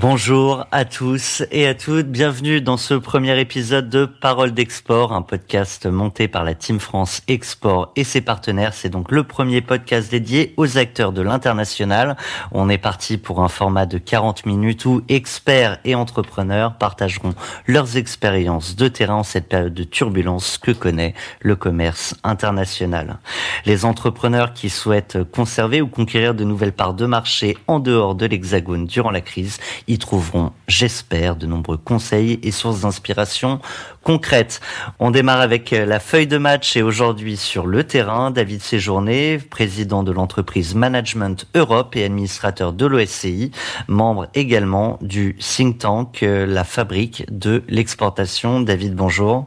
[0.00, 5.20] Bonjour à tous et à toutes, bienvenue dans ce premier épisode de Parole d'Export, un
[5.20, 8.72] podcast monté par la Team France Export et ses partenaires.
[8.72, 12.16] C'est donc le premier podcast dédié aux acteurs de l'international.
[12.50, 17.34] On est parti pour un format de 40 minutes où experts et entrepreneurs partageront
[17.66, 23.18] leurs expériences de terrain en cette période de turbulence que connaît le commerce international.
[23.66, 28.24] Les entrepreneurs qui souhaitent conserver ou conquérir de nouvelles parts de marché en dehors de
[28.24, 29.58] l'hexagone durant la crise
[29.90, 33.60] y trouveront, j'espère, de nombreux conseils et sources d'inspiration
[34.02, 34.60] concrètes.
[34.98, 40.02] On démarre avec la feuille de match et aujourd'hui sur le terrain, David Séjourné, président
[40.02, 43.50] de l'entreprise Management Europe et administrateur de l'OSCI,
[43.88, 48.60] membre également du think tank euh, La Fabrique de l'exportation.
[48.60, 49.46] David, bonjour.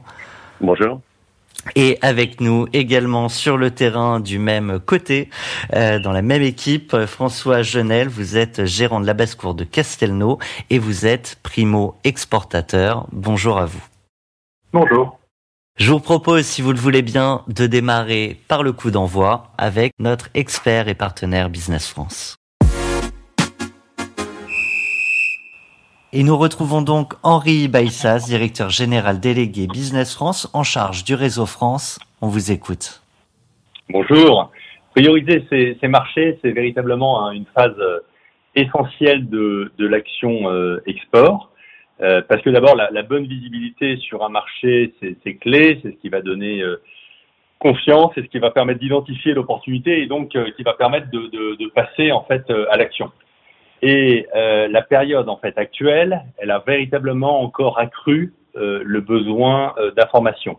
[0.60, 1.00] Bonjour.
[1.76, 5.30] Et avec nous également sur le terrain du même côté,
[5.74, 10.40] euh, dans la même équipe, François Genel, vous êtes gérant de la basse-cour de Castelnau
[10.70, 13.08] et vous êtes primo exportateur.
[13.12, 13.84] Bonjour à vous.
[14.74, 15.20] Bonjour.
[15.78, 19.94] Je vous propose, si vous le voulez bien, de démarrer par le coup d'envoi avec
[20.00, 22.36] notre expert et partenaire Business France.
[26.16, 31.48] Et nous retrouvons donc Henri Baïssas, directeur général délégué Business France, en charge du réseau
[31.48, 31.98] France.
[32.22, 33.02] On vous écoute.
[33.90, 34.52] Bonjour.
[34.92, 38.02] Prioriser ces, marchés, c'est véritablement une phase euh,
[38.54, 41.50] essentielle de, l'action euh, export.
[42.00, 46.10] Euh, parce que d'abord, la, bonne visibilité sur un marché, c'est clé, c'est ce qui
[46.10, 46.62] va donner
[47.58, 51.70] confiance, c'est ce qui va permettre d'identifier l'opportunité et donc qui va permettre de, de
[51.70, 53.12] passer en fait à l'action.
[53.86, 59.74] Et euh, la période en fait actuelle, elle a véritablement encore accru euh, le besoin
[59.78, 60.58] euh, d'information.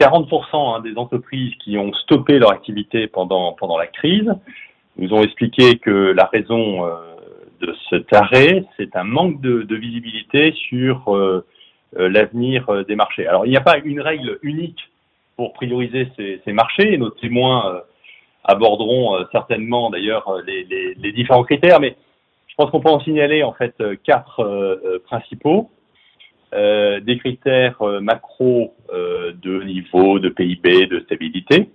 [0.00, 4.32] 40% hein, des entreprises qui ont stoppé leur activité pendant pendant la crise
[4.96, 6.84] nous ont expliqué que la raison
[7.60, 11.16] de cet arrêt, c'est un manque de, visibilité sur
[11.92, 13.24] l'avenir des marchés.
[13.28, 14.90] Alors il n'y a pas une règle unique
[15.36, 16.94] pour prioriser ces, marchés.
[16.94, 17.80] Et nos témoins
[18.42, 20.64] aborderont certainement d'ailleurs les,
[20.96, 21.94] les, différents critères, mais
[22.58, 25.70] pense qu'on peut en signaler en fait euh, quatre euh, euh, principaux.
[26.52, 31.68] des critères macro de niveau de PIB, de stabilité,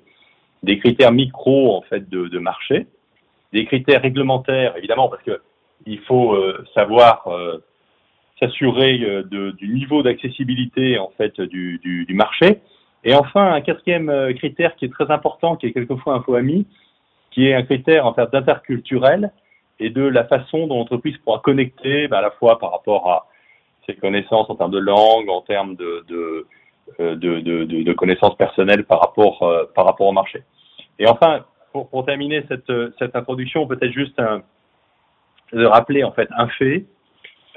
[0.63, 2.87] des critères micro en fait de, marché,
[3.53, 5.39] des critères réglementaires évidemment parce que
[5.85, 6.35] il faut
[6.73, 7.15] savoir
[8.39, 8.93] s'assurer
[9.61, 12.61] du niveau d'accessibilité en fait du, marché.
[13.03, 16.65] Et enfin un quatrième critère qui est très important, qui est quelquefois un faux ami,
[17.29, 19.31] qui est un critère en termes d'interculturel
[19.83, 23.27] et de la façon dont l'entreprise pourra connecter bah, à la fois par rapport à
[23.85, 26.47] ses connaissances en termes de langue, en termes de,
[27.01, 30.43] euh, connaissances personnelles par rapport, euh, par rapport au marché.
[30.99, 31.43] Et enfin,
[31.73, 34.17] pour, terminer cette, cette introduction, peut-être juste
[35.51, 36.85] de rappeler en fait un fait,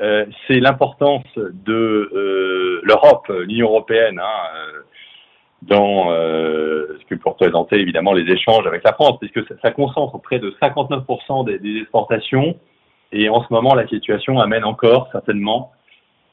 [0.00, 4.82] euh, c'est l'importance de l'Europe, l'Union européenne, hein,
[5.69, 10.19] dans euh, ce que pour présenter évidemment les échanges avec la France, puisque ça, concentre
[10.21, 12.56] près de 59% des, des, exportations.
[13.12, 15.72] Et en ce moment, la situation amène encore certainement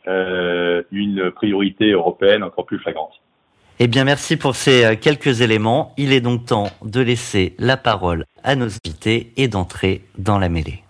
[0.08, 3.14] euh, une priorité européenne encore plus flagrante.
[3.80, 5.94] Eh bien, merci pour ces euh, quelques éléments.
[5.98, 10.50] Il est donc temps de laisser la parole à nos invités et d'entrer dans la
[10.50, 10.84] mêlée.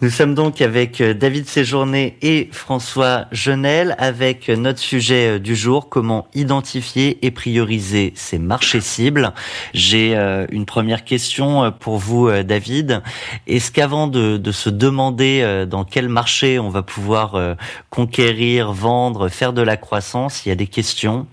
[0.00, 5.56] Nous sommes donc avec euh, David Séjourné et François Genel avec notre sujet euh, du
[5.56, 9.32] jour, comment identifier et prioriser ces marchés cibles.
[9.74, 13.02] J'ai euh, une première question pour vous, David.
[13.48, 17.56] Est-ce qu'avant de, se demander dans quel marché on va pouvoir
[17.90, 21.26] conquérir, vendre, faire de la croissance, il y a des questions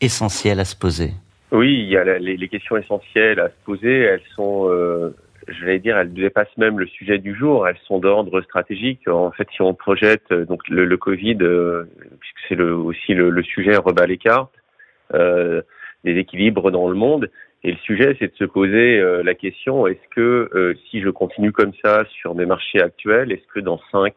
[0.00, 1.10] essentielles à se poser?
[1.50, 3.92] Oui, il y a les, les questions essentielles à se poser.
[3.92, 4.68] Elles sont
[5.48, 7.66] je vais dire, elles dépassent même le sujet du jour.
[7.66, 9.06] Elles sont d'ordre stratégique.
[9.08, 11.84] En fait, si on projette euh, donc le, le Covid, euh,
[12.20, 14.54] puisque c'est le, aussi le, le, sujet rebat les cartes,
[15.14, 15.62] euh,
[16.04, 17.30] des équilibres dans le monde.
[17.64, 21.52] Et le sujet, c'est de se poser euh, la question est-ce que si je continue
[21.52, 24.12] comme ça sur mes marchés actuels, est-ce que dans 5,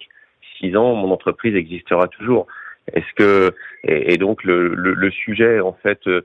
[0.59, 2.47] 6 ans, mon entreprise existera toujours?
[2.93, 6.21] Est-ce que et, donc le, sujet en fait, euh,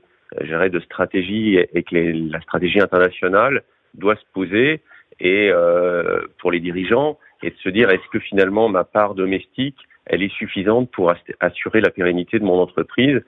[0.69, 1.95] de stratégie et que
[2.31, 3.63] la stratégie internationale
[3.93, 4.81] doit se poser
[5.21, 9.77] et euh, pour les dirigeants et de se dire est-ce que finalement ma part domestique
[10.05, 13.21] elle est suffisante pour assurer la pérennité de mon entreprise?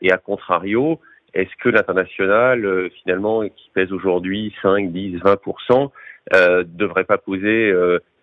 [0.00, 1.00] Et à contrario
[1.32, 5.90] est-ce que l'international, finalement, qui pèse aujourd'hui 5, 10, 20%,
[6.34, 7.72] euh, devrait pas poser,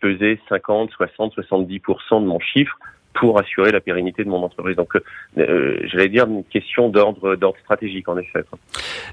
[0.01, 2.77] peser 50, 60, 70% de mon chiffre
[3.19, 4.75] pour assurer la pérennité de mon entreprise.
[4.75, 8.43] Donc, euh, j'allais dire une question d'ordre d'ordre stratégique en effet.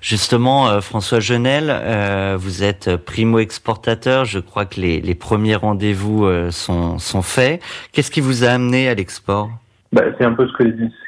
[0.00, 4.24] Justement, euh, François Genel, euh, vous êtes primo-exportateur.
[4.24, 7.62] Je crois que les, les premiers rendez-vous euh, sont, sont faits.
[7.92, 9.48] Qu'est-ce qui vous a amené à l'export?
[9.92, 10.64] Bah, C'est un peu ce que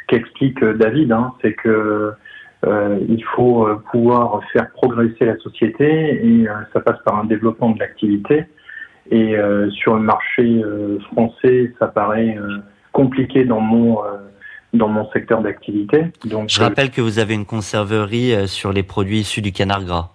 [0.09, 1.13] qu'explique euh, David.
[1.13, 2.13] Hein, c'est que
[3.09, 5.87] il faut pouvoir faire progresser la société
[6.27, 8.45] et ça passe par un développement de l'activité.
[9.13, 9.37] Et
[9.71, 10.65] sur le marché
[11.13, 12.37] français, ça paraît
[12.97, 14.17] compliqué dans mon euh,
[14.73, 16.07] dans mon secteur d'activité.
[16.25, 19.85] Donc, je rappelle que vous avez une conserverie euh, sur les produits issus du canard
[19.85, 20.09] gras.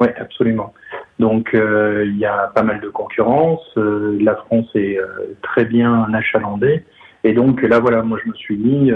[0.00, 0.74] Oui, absolument.
[1.20, 3.64] Donc euh, il y a pas mal de concurrence.
[3.76, 4.98] la France est
[5.40, 6.84] très bien achalandée.
[7.24, 8.90] Et donc là, voilà, moi je me suis dit,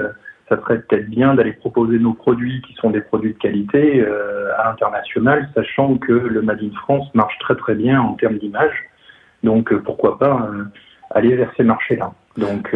[0.49, 4.05] ça serait peut-être bien d'aller proposer nos produits qui sont des produits de qualité
[4.59, 8.77] à l'international, sachant que le Made in France marche très très bien en termes d'image.
[9.43, 10.51] Donc pourquoi pas
[11.11, 12.13] aller vers ces marchés-là.
[12.37, 12.75] Donc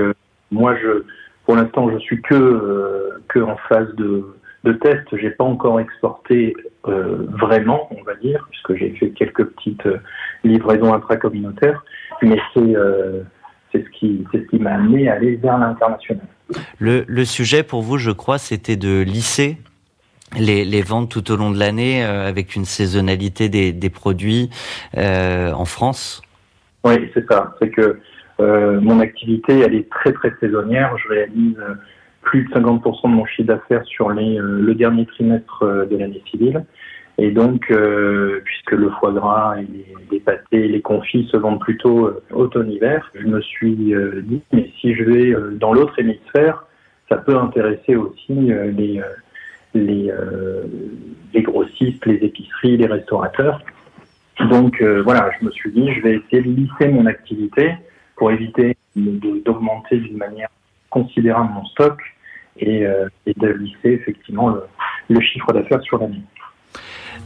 [0.54, 1.04] moi, je,
[1.44, 4.34] pour l'instant, je suis que, euh, que en phase de,
[4.64, 5.04] de test.
[5.12, 6.54] J'ai pas encore exporté
[6.88, 9.98] euh, vraiment, on va dire, puisque j'ai fait quelques petites euh,
[10.42, 11.84] livraisons intracommunautaires.
[12.22, 12.74] Mais c'est
[13.72, 16.24] c'est ce qui ce qui m'a amené à aller vers l'international.
[16.78, 19.58] Le, le sujet pour vous, je crois, c'était de lisser
[20.38, 24.50] les, les, ventes tout au long de l'année avec une saisonnalité des, des produits
[24.96, 26.22] euh, en France
[26.84, 27.54] Oui, c'est ça.
[27.60, 27.98] C'est que
[28.40, 30.96] euh, mon activité, elle est très très saisonnière.
[30.98, 31.74] Je réalise euh,
[32.22, 36.64] plus de 50% de mon chiffre d'affaires sur euh, le dernier trimestre de l'année civile.
[37.16, 37.72] Et donc,
[38.44, 39.54] puisque le foie gras
[40.10, 45.04] les, pâtés, les confits se vendent plutôt automne-hiver, je me suis dit, mais si je
[45.04, 46.66] vais dans l'autre hémisphère,
[47.08, 48.50] ça peut intéresser aussi
[49.74, 50.12] les
[51.36, 53.62] grossistes, les épiceries, les restaurateurs.
[54.50, 57.74] Donc voilà, je me suis dit, je vais essayer de lisser mon activité
[58.16, 60.48] pour éviter d'augmenter d'une manière
[60.90, 61.98] considérable mon stock
[62.58, 64.54] et, euh, et de effectivement
[65.08, 66.22] le, chiffre d'affaires sur l'année.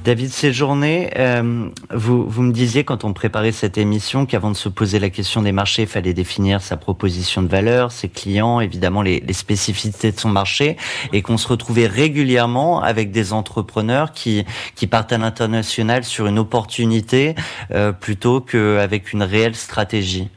[0.05, 4.69] David Séjourné, euh, vous, vous me disiez quand on préparait cette émission qu'avant de se
[4.69, 9.03] poser la question des marchés, il fallait définir sa proposition de valeur, ses clients, évidemment
[9.03, 10.77] les, les spécificités de son marché,
[11.13, 14.47] et qu'on se retrouvait régulièrement avec des entrepreneurs qui,
[14.77, 17.35] qui partent à l'international sur une opportunité
[17.73, 20.31] euh, plutôt qu'avec une réelle stratégie.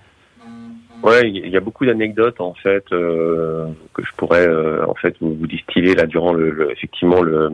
[1.03, 5.15] Ouais, il y a beaucoup d'anecdotes en fait euh, que je pourrais euh, en fait
[5.19, 7.49] vous, distiller là durant le, effectivement le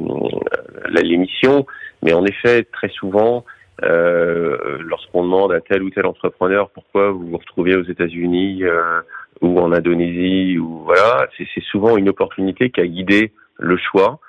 [0.90, 1.66] l'émission,
[2.04, 3.46] mais en effet très souvent
[3.84, 9.02] euh, lorsqu'on demande à tel ou tel entrepreneur pourquoi vous vous retrouvez aux États-Unis euh,
[9.42, 14.20] ou en Indonésie ou voilà, c'est souvent une opportunité qui a guidé le choix.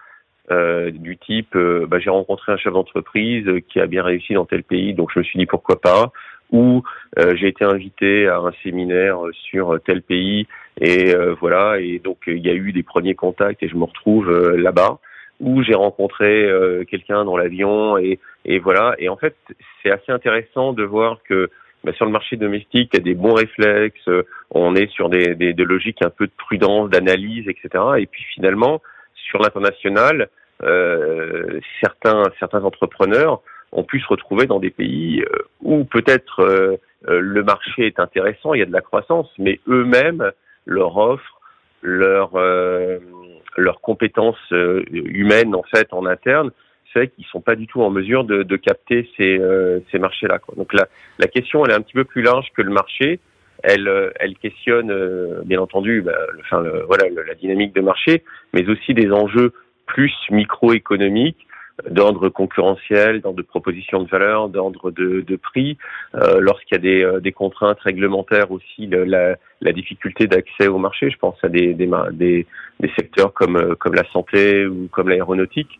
[0.51, 1.55] Euh, du type,
[1.89, 5.19] bah, j'ai rencontré un chef d'entreprise qui a bien réussi dans tel pays, donc je
[5.19, 6.11] me suis dit pourquoi pas
[6.53, 6.83] où
[7.19, 10.47] euh, j'ai été invité à un séminaire sur tel pays
[10.81, 13.85] et euh, voilà et donc il y a eu des premiers contacts et je me
[13.85, 14.99] retrouve euh, là-bas
[15.41, 16.51] où j'ai rencontré
[16.91, 19.37] quelqu'un dans l'avion et, et voilà et en fait
[19.83, 21.49] c'est assez intéressant de voir que
[21.85, 24.11] bah, sur le marché domestique, il y a des bons réflexes,
[24.51, 27.85] on est sur des, des, des logiques un peu de prudence, d'analyse, etc.
[27.99, 28.83] Et puis finalement,
[29.15, 30.29] sur l'international,
[30.63, 36.77] euh, certains, certains entrepreneurs on pu se retrouver dans des pays euh, où peut-être euh,
[37.09, 40.33] euh, le marché est intéressant, il y a de la croissance, mais eux-mêmes,
[40.67, 41.41] leur offre,
[41.81, 42.33] leur,
[43.57, 46.51] leurs compétences humaines en fait en interne,
[46.93, 49.41] c'est qu'ils sont pas du tout en mesure de, de capter ces,
[49.91, 50.41] ces marchés-là.
[50.57, 53.21] Donc la, la question, elle est un petit peu plus large que le marché.
[53.63, 54.93] Elle, elle questionne,
[55.45, 59.53] bien entendu, bah, enfin, voilà, la dynamique de marché, mais aussi des enjeux
[59.87, 61.48] plus microéconomiques
[61.89, 65.79] d'ordre concurrentiel, d'ordre de proposition de valeur, d'ordre de, de, prix.
[66.15, 70.67] Euh, Lorsqu'il y a des, euh, des, contraintes réglementaires aussi, le, la, la, difficulté d'accès
[70.67, 72.47] au marché, je pense à des, des, des,
[72.81, 75.79] des secteurs comme, euh, comme la santé ou comme l'aéronautique,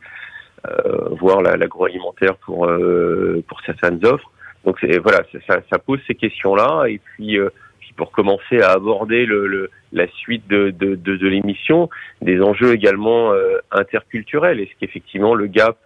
[0.67, 4.31] euh, voire l'agroalimentaire pour, euh, pour certaines offres.
[4.65, 6.85] Donc voilà, ça, ça, pose ces questions-là.
[6.89, 7.49] Et puis, euh,
[7.81, 11.89] puis, pour commencer à aborder le, le la suite de, de, de, de l'émission,
[12.21, 13.33] des enjeux également
[13.71, 14.61] interculturels.
[14.61, 15.79] Est-ce qu'effectivement le gap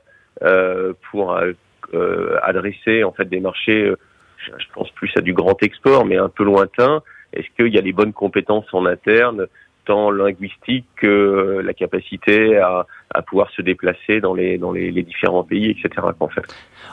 [1.11, 1.53] pour euh,
[1.95, 3.93] euh, adresser en fait des marchés,
[4.39, 7.03] je pense plus à du grand export, mais un peu lointain.
[7.33, 9.47] Est-ce qu'il y a les bonnes compétences en interne
[9.85, 15.03] tant linguistique que la capacité à, à pouvoir se déplacer dans les dans les, les
[15.03, 16.07] différents pays, etc.
[16.21, 16.43] En fait.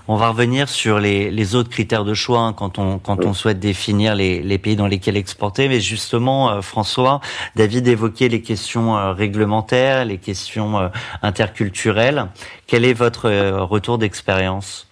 [0.08, 3.34] On va revenir sur les, les autres critères de choix hein, quand on quand on
[3.34, 5.68] souhaite définir les, les pays dans lesquels exporter.
[5.68, 7.22] Mais justement, euh, François,
[7.56, 10.88] David évoquait les questions euh, réglementaires, les questions euh,
[11.22, 12.26] interculturelles.
[12.68, 13.30] Quel est votre
[13.62, 14.88] retour d'expérience?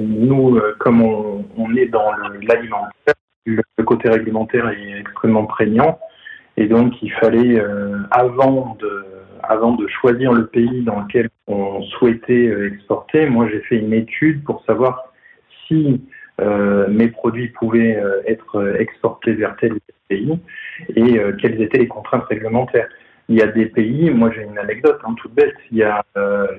[0.00, 2.10] Nous, comme on, on, est dans
[2.42, 3.14] l'alimentaire,
[3.46, 5.98] le côté réglementaire est extrêmement prégnant.
[6.60, 9.04] Et donc, il fallait, euh, avant, de,
[9.44, 13.92] avant de choisir le pays dans lequel on souhaitait euh, exporter, moi, j'ai fait une
[13.92, 15.12] étude pour savoir
[15.68, 16.02] si
[16.40, 19.74] euh, mes produits pouvaient euh, être exportés vers tel
[20.08, 20.36] pays
[20.96, 22.88] et euh, quelles étaient les contraintes réglementaires.
[23.28, 26.02] Il y a des pays, moi j'ai une anecdote hein, toute bête, il y a,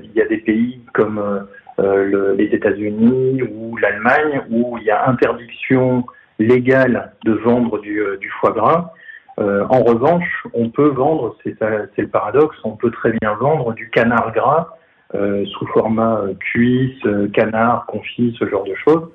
[0.03, 1.47] il y a des pays comme
[1.79, 6.05] le, les États-Unis ou l'Allemagne où il y a interdiction
[6.37, 8.93] légale de vendre du, du foie gras
[9.39, 13.89] euh, en revanche, on peut vendre, c'est le paradoxe, on peut très bien vendre du
[13.89, 14.75] canard gras
[15.15, 17.01] euh, sous format euh, cuisse,
[17.33, 19.09] canard, confit, ce genre de choses.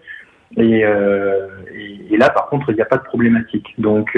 [0.57, 0.83] Et,
[2.17, 3.75] là, par contre, il n'y a pas de problématique.
[3.79, 4.17] Donc,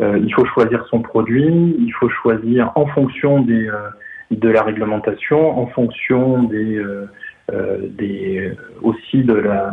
[0.00, 6.42] il faut choisir son produit, il faut choisir en fonction de la réglementation, en fonction
[6.44, 6.82] des,
[8.82, 9.70] aussi de la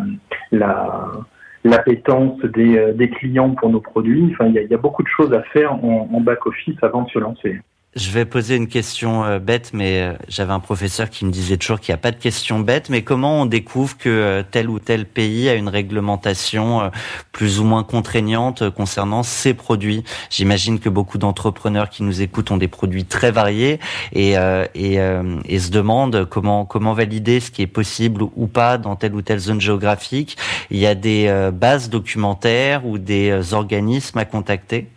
[1.66, 4.30] l'appétence des, euh, des, clients pour nos produits.
[4.32, 7.20] Enfin, il y, a, beaucoup de choses à faire en, en back-office avant de se
[7.20, 7.60] lancer.
[7.96, 11.56] Je vais poser une question euh, bête, mais euh, j'avais un professeur qui me disait
[11.56, 12.90] toujours qu'il n'y a pas de question bête.
[12.90, 16.92] Mais comment on découvre que euh, tel ou tel pays a une réglementation
[17.32, 20.04] plus ou moins contraignante concernant ses produits?
[20.30, 23.80] J'imagine que beaucoup d'entrepreneurs qui nous écoutent ont des produits très variés
[24.12, 29.22] et, se demandent comment comment valider ce qui est possible ou pas dans telle ou
[29.22, 30.38] telle zone géographique.
[30.70, 34.90] Il y a des bases documentaires ou des organismes à contacter?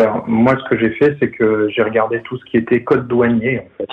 [0.00, 3.08] Alors, moi, ce que j'ai fait, c'est que j'ai regardé tout ce qui était code
[3.08, 3.88] douanier, en fait.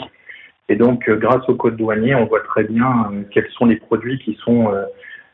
[0.69, 3.77] Et donc, euh, grâce au code douanier, on voit très bien euh, quels sont les
[3.77, 4.71] produits qui sont,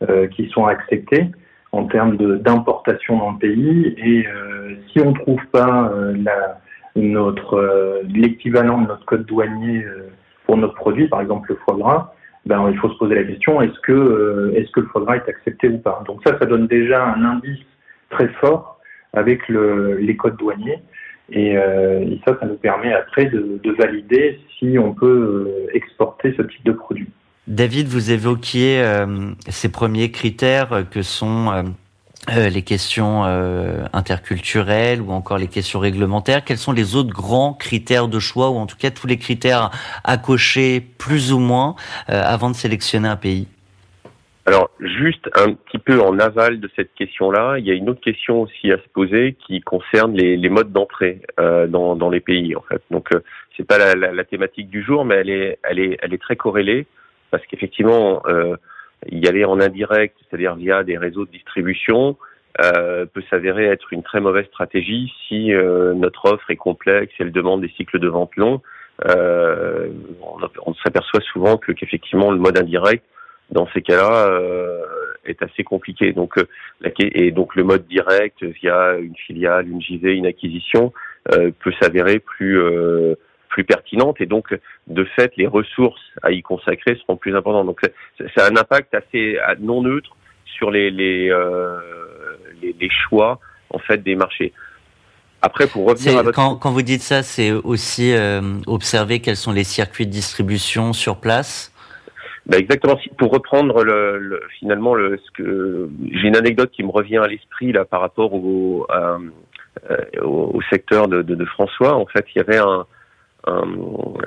[0.10, 1.26] euh, qui sont acceptés
[1.74, 3.96] en termes d'importation dans le pays.
[3.98, 4.26] Et
[4.92, 5.90] si on ne trouve pas
[6.98, 9.86] notre l'équivalent de notre code douanier
[10.46, 12.14] pour notre produit, par exemple le foie gras,
[12.46, 15.30] ben, il faut se poser la question est-ce que, est-ce que le foie gras est
[15.30, 16.04] accepté ou pas?
[16.08, 17.64] Donc ça, ça donne déjà un indice
[18.10, 18.71] très fort
[19.14, 20.80] avec le, les codes douaniers.
[21.32, 26.34] Et, euh, ça, ça nous permet après de, de valider si on peut euh, exporter
[26.36, 27.08] ce type de produit.
[27.48, 31.50] David, vous évoquiez euh, ces premiers critères que sont
[32.30, 33.24] euh, les questions
[33.94, 36.46] interculturelles ou encore les questions réglementaires.
[36.46, 39.72] Quels sont les autres grands critères de choix ou en tout cas tous les critères
[40.04, 41.76] à cocher plus ou moins
[42.08, 43.48] avant de sélectionner un pays?
[44.48, 48.02] Alors, juste un petit peu en aval de cette question-là, il y a une autre
[48.02, 52.22] question aussi à se poser qui concerne les, les modes d'entrée euh, dans, dans, les
[52.22, 52.82] pays, en fait.
[52.90, 53.20] Donc, euh,
[53.56, 56.22] c'est pas la, la, la, thématique du jour, mais elle est, elle est, elle est
[56.22, 56.88] très corrélée
[57.30, 58.56] parce qu'effectivement, euh,
[59.12, 62.18] y aller en indirect, c'est-à-dire via des réseaux de distribution,
[62.60, 67.32] euh, peut s'avérer être une très mauvaise stratégie si euh, notre offre est complexe, elle
[67.32, 68.62] demande des cycles de vente longs.
[69.08, 69.90] Euh,
[70.22, 73.06] on, on s'aperçoit souvent que qu'effectivement le mode indirect
[73.52, 74.82] dans ces cas-là euh,
[75.26, 76.14] est assez compliqué.
[76.14, 76.48] Donc, euh,
[76.98, 80.94] et donc le mode direct via une filiale, une JV, une acquisition
[81.32, 82.60] euh, peut s'avérer plus
[83.50, 87.66] plus pertinente et donc de fait les ressources à y consacrer seront plus importantes.
[87.66, 87.82] Donc
[88.36, 90.16] ça a un impact assez non neutre
[90.46, 91.30] sur les les,
[92.62, 93.40] les, les choix
[93.70, 94.54] en fait des marchés.
[95.44, 96.36] Après, pour revenir à votre...
[96.36, 98.14] quand, quand vous dites ça, c'est aussi
[98.68, 101.72] observer quels sont les circuits de distribution sur place
[102.52, 103.00] bah exactement.
[103.18, 107.28] Pour reprendre le, le, finalement le, ce que j'ai une anecdote qui me revient à
[107.28, 111.96] l'esprit là par rapport au, euh, secteur de, François.
[111.96, 112.86] En fait, il y avait un,
[113.48, 113.64] un,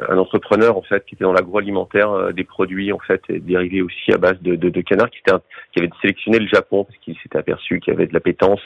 [0.08, 4.10] un, entrepreneur en fait qui était dans l'agroalimentaire, euh, des produits en fait dérivés aussi
[4.10, 5.36] à base de, de, de canard, qui, était
[5.74, 8.60] qui avait sélectionné le Japon parce qu'il s'était aperçu qu'il y avait de l'appétence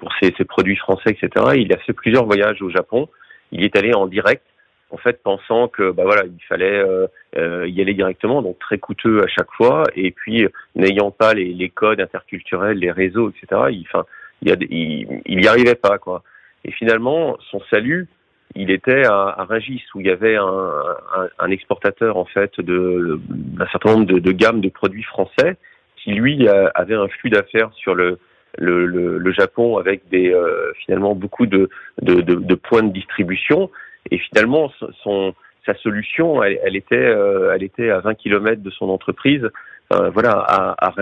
[0.00, 1.28] pour ces, ces produits français, etc.
[1.56, 3.08] Il a fait plusieurs voyages au Japon.
[3.52, 4.42] Il est allé en direct
[4.90, 8.78] en fait pensant que bah voilà il fallait euh, euh, y aller directement donc très
[8.78, 9.84] coûteux à chaque fois.
[9.94, 14.04] Et puis n'ayant pas les, les, codes interculturels les réseaux etc il enfin
[14.42, 16.22] il y a il, il y arrivait pas quoi.
[16.64, 18.08] Et finalement son salut
[18.54, 20.72] il était à, à Rungis où il y avait un,
[21.16, 25.56] un, un exportateur en fait de d'un certain nombre de, de gammes de produits français
[25.96, 28.18] qui lui avait un flux d'affaires sur le
[28.58, 28.86] le,
[29.18, 31.68] le, Japon avec des euh, finalement beaucoup de,
[32.00, 33.70] de, de points de distribution
[34.10, 34.72] et finalement,
[35.02, 35.34] son,
[35.66, 39.46] sa solution, elle, elle était, euh, elle était à 20 km de son entreprise,
[39.92, 40.94] euh, voilà, à, à.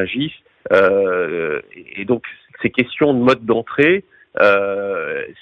[0.72, 1.60] Euh,
[1.96, 2.24] et donc,
[2.62, 4.04] ces questions de mode d'entrée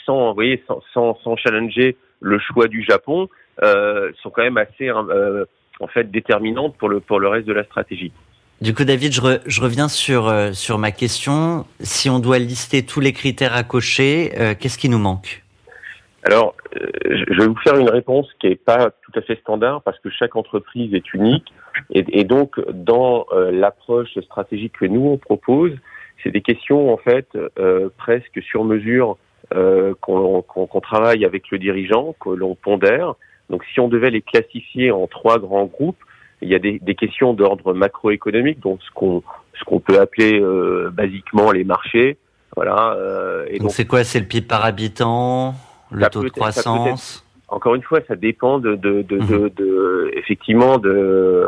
[0.05, 3.29] sans, vous voyez, sans, sans, sans, challenger le choix du Japon,
[3.61, 8.13] sont quand même assez en fait déterminantes pour le pour le reste de la stratégie.
[8.61, 11.65] Du coup, David, je, je reviens sur sur ma question.
[11.81, 15.42] Si on doit lister tous les critères à cocher, qu'est-ce qui nous manque?
[16.25, 19.83] Alors, euh, je vais vous faire une réponse qui n'est pas tout à fait standard
[19.83, 21.53] parce que chaque entreprise est unique.
[21.91, 25.73] Et, donc, dans euh, l'approche stratégique que nous, on propose,
[26.23, 27.27] c'est des questions, en fait,
[27.59, 29.17] euh, presque sur mesure
[30.01, 33.15] qu'on travaille avec le dirigeant, que l'on pondère.
[33.51, 35.99] Donc, si on devait les classifier en trois grands groupes,
[36.41, 39.23] il y a des, des questions d'ordre macroéconomique, donc ce qu'on
[39.55, 40.41] ce qu'on peut appeler
[40.93, 42.17] basiquement les marchés.
[42.57, 42.97] Voilà.
[43.49, 44.05] et donc, c'est quoi?
[44.05, 45.55] C'est le PIB par habitant?
[45.93, 49.51] Le taux de croissance Encore une fois, ça dépend de, de, de, mhm.
[49.51, 51.47] de, effectivement de,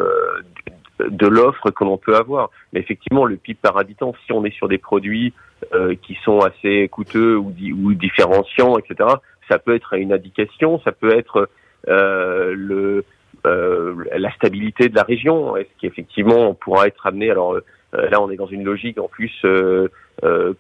[1.00, 2.50] de l'offre que l'on peut avoir.
[2.72, 5.32] Mais effectivement, le PIB par habitant, si on est sur des produits
[5.74, 9.08] euh, qui sont assez coûteux ou, ou différenciants, etc.,
[9.48, 11.48] ça peut être une indication, ça peut être
[11.88, 13.04] euh, le,
[13.46, 15.56] euh, la stabilité de la région.
[15.56, 19.08] Est-ce qu'effectivement on pourra être amené Alors euh, là, on est dans une logique en
[19.08, 19.88] plus euh,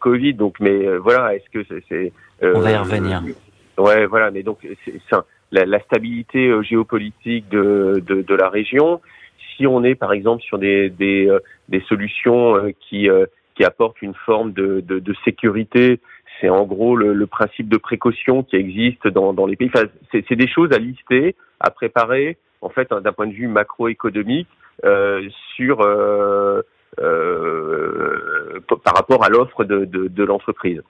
[0.00, 2.12] Covid, donc mais voilà, est-ce que c'est
[2.42, 3.22] on va y revenir.
[3.78, 4.30] Ouais, voilà.
[4.30, 5.00] Mais donc, c'est
[5.50, 9.00] la, la, stabilité euh, géopolitique de, de, de, la région.
[9.56, 11.38] Si on est, par exemple, sur des, des, euh,
[11.68, 13.08] des solutions euh, qui,
[13.54, 16.00] qui apportent une forme de, de, de sécurité,
[16.40, 19.70] c'est en gros le, le, principe de précaution qui existe dans, dans les pays.
[19.72, 24.48] Enfin, c'est des choses à lister, à préparer, en fait, d'un point de vue macroéconomique,
[24.84, 26.62] euh, sur euh,
[27.00, 30.82] euh, par rapport à l'offre de, de, de l'entreprise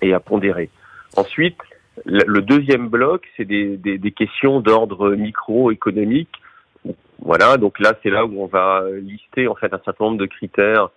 [0.00, 0.70] et à pondérer.
[1.16, 1.58] Ensuite,
[2.04, 6.30] le deuxième bloc, c'est des, des, des, questions d'ordre microéconomique.
[7.20, 10.26] Voilà, donc là, c'est là où on va lister en fait un certain nombre de
[10.26, 10.90] critères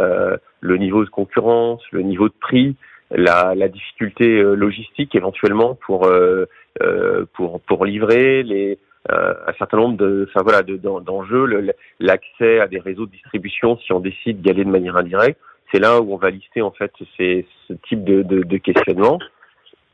[0.00, 2.76] euh, le niveau de concurrence, le niveau de prix,
[3.10, 6.46] la, la difficulté euh, logistique éventuellement pour euh,
[6.82, 8.78] euh, pour pour livrer les
[9.12, 13.92] euh, un certain nombre de enfin voilà d'enjeux, l'accès à des réseaux de distribution si
[13.92, 15.38] on décide d'y aller de manière indirecte.
[15.70, 19.18] C'est là où on va lister en fait ces, ce type de, de, de questionnement.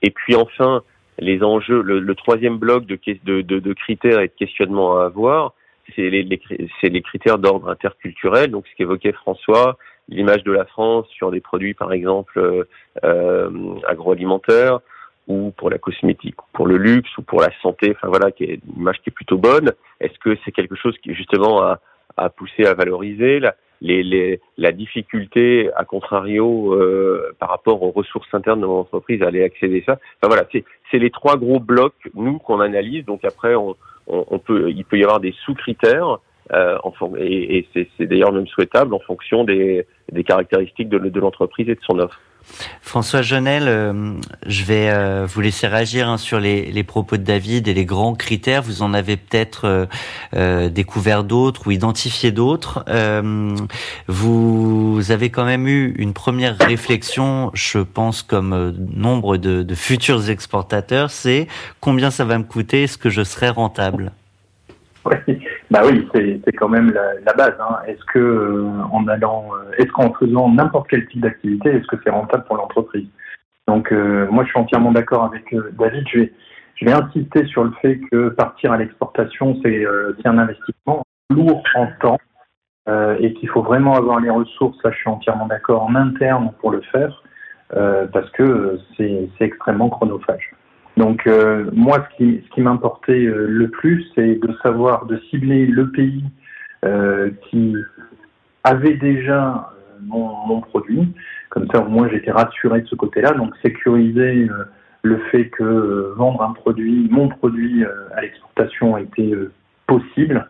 [0.03, 0.83] Et puis enfin,
[1.19, 5.55] les enjeux, le, troisième bloc de, de, de, critères et de questionnements à avoir,
[5.95, 9.77] c'est les, les, critères d'ordre interculturel, donc ce qu'évoquait François,
[10.09, 12.65] l'image de la France sur des produits par exemple euh,
[13.05, 13.51] euh,
[13.87, 14.81] agroalimentaires
[15.29, 18.61] ou pour la cosmétique, pour le luxe ou pour la santé, enfin voilà, qui est
[18.67, 19.73] une image qui est plutôt bonne.
[20.01, 21.81] Est-ce que c'est quelque chose qui justement a,
[22.17, 23.41] a poussé à valoriser?
[23.81, 29.23] Les, les, la difficulté, à contrario, euh, par rapport aux ressources internes de mon entreprise,
[29.23, 30.01] à aller accéder à ça.
[30.21, 30.47] Enfin voilà,
[30.91, 33.05] c'est les trois gros blocs nous qu'on analyse.
[33.05, 36.19] Donc après, on, on, peut, il peut y avoir des sous-critères.
[36.53, 36.79] Euh,
[37.19, 41.77] et, et c'est d'ailleurs même souhaitable en fonction des, des caractéristiques de, de l'entreprise et
[41.77, 42.21] de son offre.
[42.83, 44.15] François Jonel, euh,
[44.47, 48.15] je vais euh, vous laisser réagir hein, sur les, propos de David et les grands
[48.15, 48.63] critères.
[48.63, 49.89] Vous en avez peut-être
[50.35, 52.85] euh, découvert d'autres ou identifié d'autres.
[54.09, 60.29] vous avez quand même eu une première réflexion, je pense, comme nombre de, de futurs
[60.29, 61.47] exportateurs, c'est
[61.81, 64.13] combien ça va me coûter, est-ce que je serai rentable?
[65.07, 65.39] oui,
[65.71, 67.55] bah oui, c'est quand même la, base.
[67.59, 67.79] Hein.
[67.87, 71.97] Est-ce que euh, en allant, euh, est-ce qu'en faisant n'importe quel type d'activité, est-ce que
[72.05, 73.09] c'est rentable pour l'entreprise?
[73.67, 76.07] Donc euh, moi, je suis entièrement d'accord avec David.
[76.13, 76.33] Je vais,
[76.75, 79.87] je vais insister sur le fait que partir à l'exportation, c'est
[80.25, 82.19] un investissement lourd en temps
[83.21, 84.77] et qu'il faut vraiment avoir les ressources.
[84.83, 87.23] Là, je suis entièrement d'accord en interne pour le faire
[87.69, 90.51] parce que c'est extrêmement chronophage.
[91.01, 95.19] Donc euh, moi, ce qui, ce qui m'importait euh, le plus, c'est de savoir, de
[95.31, 96.23] cibler le pays
[96.85, 97.75] euh, qui
[98.65, 99.71] avait déjà
[100.03, 101.09] mon, produit.
[101.49, 103.33] Comme ça, au moins, j'étais rassuré de ce côté-là.
[103.33, 104.47] Donc sécuriser
[105.03, 107.83] le fait que vendre un produit, mon produit
[108.15, 109.33] à l'exportation était
[109.87, 110.47] possible.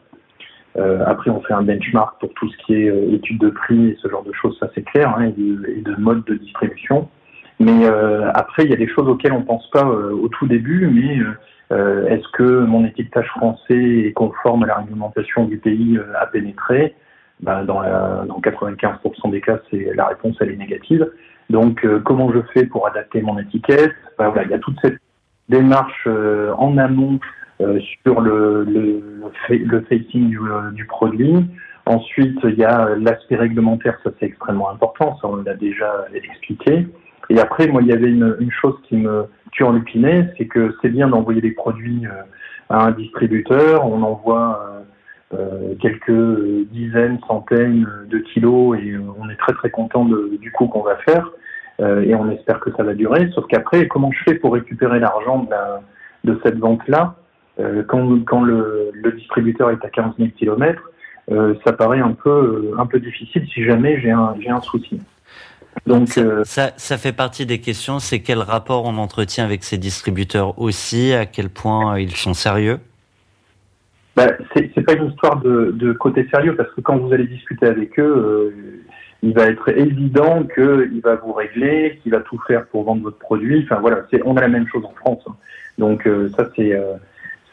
[1.06, 4.08] après, on fait un benchmark pour tout ce qui est étude de prix et ce
[4.08, 7.08] genre de choses, ça c'est clair, hein, et, de, et, de, mode de distribution.
[7.60, 10.46] Mais euh, après, il y a des choses auxquelles on pense pas euh, au tout
[10.46, 11.18] début, mais
[11.72, 16.94] euh, est-ce que mon étiquetage français est conforme à la réglementation du pays à pénétrer?
[17.40, 21.06] Ben, dans, la, dans 95% des cas, c'est la réponse elle est négative.
[21.50, 23.92] Donc, comment je fais pour adapter mon étiquette?
[24.18, 24.98] Ben, voilà, Il y a toute cette
[25.50, 26.06] démarche
[26.56, 27.20] en amont
[27.58, 29.02] sur le, le,
[29.50, 30.38] le facing du,
[30.72, 31.46] du, produit.
[31.84, 36.86] Ensuite, il y a l'aspect réglementaire, ça c'est extrêmement important, ça on l'a déjà expliqué.
[37.30, 41.08] Et après, moi, il y avait une, chose qui me turlupinait, c'est que c'est bien
[41.08, 42.22] d'envoyer des produits euh,
[42.68, 44.84] à un distributeur, on envoie
[45.32, 50.66] euh, euh, quelques dizaines, centaines de kilos et on est très très content du coup
[50.66, 51.30] qu'on va faire.
[51.80, 53.30] et on espère que ça va durer.
[53.34, 55.48] Sauf qu'après, comment je fais pour récupérer l'argent
[56.24, 57.14] de, cette vente-là
[57.86, 60.90] quand, le, distributeur est à 15 000 km
[61.64, 65.00] Ça paraît un peu, un peu difficile si jamais j'ai un, un souci.
[65.86, 66.08] Donc
[66.44, 67.98] ça, ça, fait partie des questions.
[67.98, 72.78] C'est quel rapport on entretient avec ces distributeurs aussi À quel point ils sont sérieux?
[74.16, 77.66] Bah, c'est pas une histoire de, de, côté sérieux parce que quand vous allez discuter
[77.66, 78.80] avec eux, euh,
[79.22, 83.18] il va être évident qu'il va vous régler, qu'il va tout faire pour vendre votre
[83.18, 83.62] produit.
[83.64, 85.22] Enfin voilà, on a la même chose en France.
[85.28, 85.36] Hein.
[85.78, 86.94] Donc euh, ça c'est euh,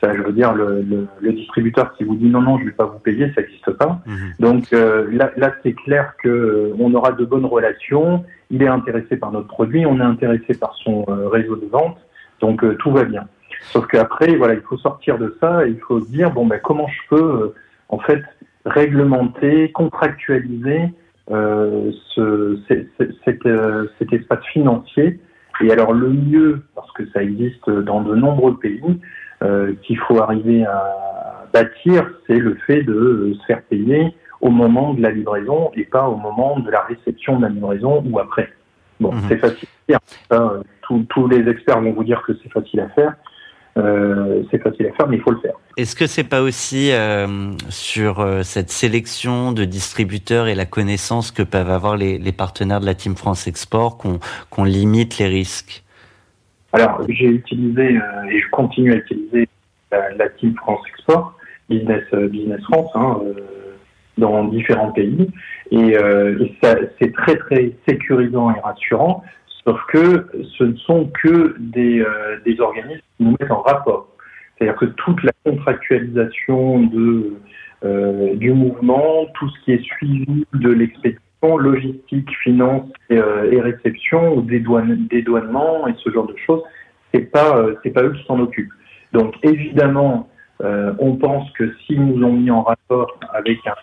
[0.01, 2.71] ça, je veux dire, le, le, le, distributeur qui vous dit non non, je vais
[2.71, 3.99] pas vous payer, ça n'existe pas.
[4.05, 4.33] Mhm.
[4.39, 8.23] Donc là, là c'est clair que on aura de bonnes relations.
[8.49, 11.97] Il est intéressé par notre produit, on est intéressé par son réseau de vente,
[12.39, 13.27] donc tout va bien.
[13.62, 16.60] Sauf qu'après, voilà, il faut sortir de ça et il faut se dire bon ben
[16.63, 17.55] comment je peux euh,
[17.89, 18.23] en fait
[18.65, 20.93] réglementer, contractualiser
[21.31, 25.19] euh, ce, cet, euh, cet, espace financier.
[25.62, 28.93] Et alors le mieux, parce que ça existe dans de nombreux pays, euh,
[29.84, 35.02] qu'il faut arriver à bâtir, c'est le fait de se faire payer au moment de
[35.02, 38.50] la livraison et pas au moment de la réception de la livraison ou après.
[39.00, 39.21] Bon, mhm.
[39.28, 40.62] c'est facile à faire.
[41.10, 43.13] tous les experts vont vous dire que c'est facile à faire.
[43.78, 45.54] Euh, c'est facile à faire, mais il faut le faire.
[45.78, 51.30] Est-ce que c'est pas aussi euh, sur euh, cette sélection de distributeurs et la connaissance
[51.30, 55.84] que peuvent avoir les, partenaires de la Team France Export qu'on limite les risques?
[56.73, 57.95] Alors, j'ai utilisé
[58.30, 59.47] et je continue à utiliser
[59.91, 61.34] la, Team France Export,
[61.69, 63.21] Business, Business France, hein,
[64.17, 65.30] dans différents pays.
[65.71, 66.58] Et, et
[66.99, 69.23] c'est très, très sécurisant et rassurant
[69.67, 74.08] Sauf que ce ne sont que des, euh, des organismes qui nous mettent en rapport.
[74.58, 77.34] C'est-à-dire que toute la contractualisation de,
[77.84, 84.36] euh, du mouvement, tout ce qui est suivi de l'expédition, logistique, finance et, euh, réception,
[84.36, 86.63] ou dédouanement et ce genre de choses,
[87.13, 88.73] c'est pas c'est pas eux qui s'en occupent.
[89.13, 90.28] Donc évidemment,
[90.60, 93.76] on pense que s'ils nous ont mis en rapport avec un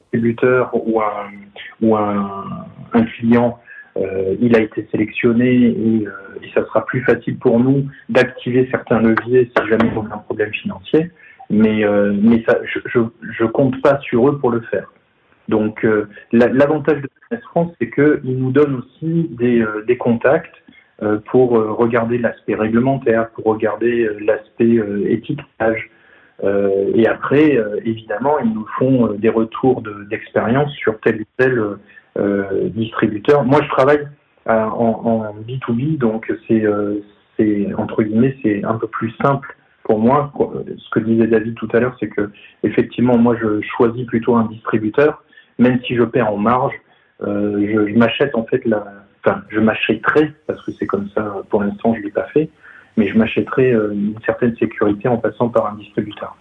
[0.00, 1.30] distributeur ou un
[1.80, 3.58] ou un, un client
[3.98, 6.10] euh, il a été sélectionné et, euh,
[6.42, 10.18] et, ça sera plus facile pour nous d'activer certains leviers si jamais on a un
[10.18, 11.10] problème financier.
[11.50, 13.00] Mais, euh, mais ça, je, je,
[13.38, 14.92] je, compte pas sur eux pour le faire.
[15.48, 15.86] Donc
[16.32, 20.54] l'avantage de Business France, c'est qu'ils nous donnent aussi des, des contacts
[21.30, 25.90] pour regarder l'aspect réglementaire, pour regarder l'aspect étiquetage.
[26.42, 31.78] et après, évidemment, ils nous font des retours d'expérience sur tel ou tel
[32.18, 33.44] euh, distributeur.
[33.44, 34.08] Moi, je travaille
[34.48, 37.00] euh, en, B2B, donc euh,
[37.36, 40.32] c'est entre guillemets, c'est un peu plus simple pour moi.
[40.66, 42.30] Ce que disait David tout à l'heure, c'est que
[42.64, 45.22] effectivement, moi, je choisis plutôt un distributeur,
[45.58, 46.74] même si je perds en marge.
[47.20, 48.84] je, m'achète en fait la,
[49.24, 51.42] enfin, je m'achèterai parce que c'est comme ça.
[51.50, 52.48] Pour l'instant, je l'ai pas fait,
[52.96, 56.36] mais je m'achèterai une certaine sécurité en passant par un distributeur.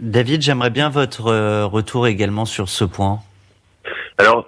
[0.00, 3.20] David, j'aimerais bien votre retour également sur ce point.
[4.18, 4.46] Alors,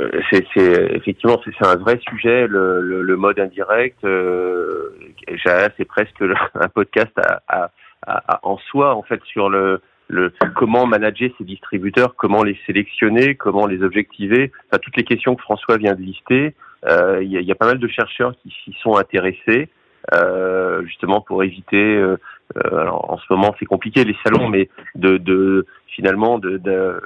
[0.00, 3.98] euh, c'est effectivement c'est un vrai sujet le, le, mode indirect.
[4.04, 4.96] Euh,
[5.44, 6.22] c'est presque
[6.54, 7.12] un podcast
[7.48, 7.70] à,
[8.06, 13.34] à, en soi en fait sur le, le comment manager ces distributeurs, comment les sélectionner,
[13.34, 14.52] comment les objectiver.
[14.68, 16.54] Enfin, toutes les questions que François vient de lister.
[16.84, 19.68] Euh, il y, a, y, a, pas mal de chercheurs qui s'y sont intéressés.
[20.14, 21.96] Euh, justement pour éviter.
[21.96, 22.16] Euh,
[22.56, 27.00] euh, alors en ce moment c'est compliqué les salons, mais de, de finalement de, de,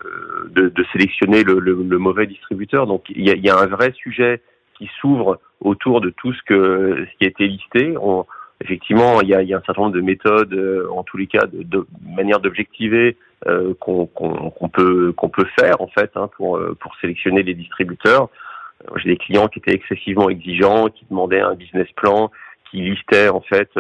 [0.50, 2.86] de, sélectionner le, le, le, mauvais distributeur.
[2.86, 4.42] Donc il y a, y a, un vrai sujet
[4.76, 7.94] qui s'ouvre autour de tout ce que ce qui a été listé.
[8.60, 11.46] Effectivement, il y a, y a, un certain nombre de méthodes, en tous les cas,
[11.46, 16.60] de, de manière d'objectiver euh, qu'on qu'on peut qu'on peut faire en fait hein, pour
[16.78, 18.28] pour sélectionner les distributeurs.
[18.96, 22.30] J'ai des clients qui étaient excessivement exigeants, qui demandaient un business plan,
[22.70, 23.70] qui listait en fait,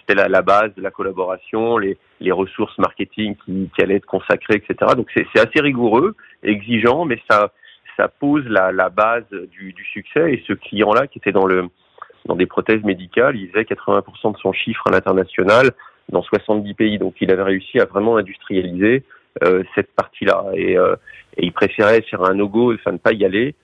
[0.00, 4.06] c'était la, la, base de la collaboration, les, les ressources marketing qui, qui, allaient être
[4.06, 4.92] consacrées, etc.
[4.96, 7.52] Donc c'est assez rigoureux, exigeant, mais ça,
[7.96, 10.32] ça pose la, la base du, du, succès.
[10.32, 11.68] Et ce client-là, qui était dans le
[12.26, 15.70] dans des prothèses médicales, il faisait 80% de son chiffre à l'international
[16.10, 16.98] dans 70 pays.
[16.98, 19.04] Donc il avait réussi à vraiment industrialiser
[19.44, 20.44] euh, cette partie-là.
[20.54, 20.96] Et, euh,
[21.36, 23.54] et, il préférait faire un no-go, enfin ne pas y aller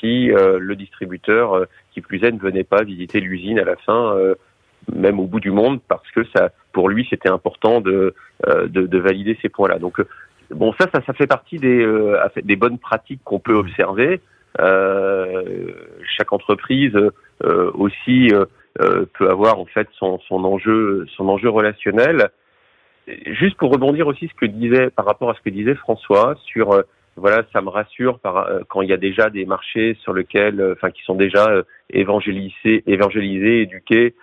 [0.00, 3.76] si euh, le distributeur euh, qui plus est ne venait pas visiter l'usine à la
[3.76, 4.34] fin, euh,
[4.94, 8.14] même au bout du monde, parce que ça, pour lui, c'était important de,
[8.46, 9.78] de, de, valider ces points-là.
[9.78, 10.00] Donc
[10.50, 11.84] bon, ça, ça, ça fait partie des,
[12.42, 14.20] des bonnes pratiques qu'on peut observer.
[16.08, 16.96] Chaque entreprise
[17.42, 18.30] aussi
[19.14, 22.30] peut avoir en fait son, son enjeu, son enjeu relationnel.
[23.26, 26.82] Juste pour rebondir aussi ce que disait par rapport à ce que disait François sur
[27.18, 30.90] voilà, ça me rassure par, quand il y a déjà des marchés sur lesquels, enfin,
[30.90, 34.14] qui sont déjà évangélisés, évangélisés, éduqués,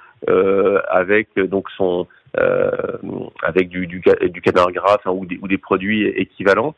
[0.89, 2.08] avec donc son,
[3.41, 6.76] avec du, du, du canard gras ou, des, ou des produits équivalents.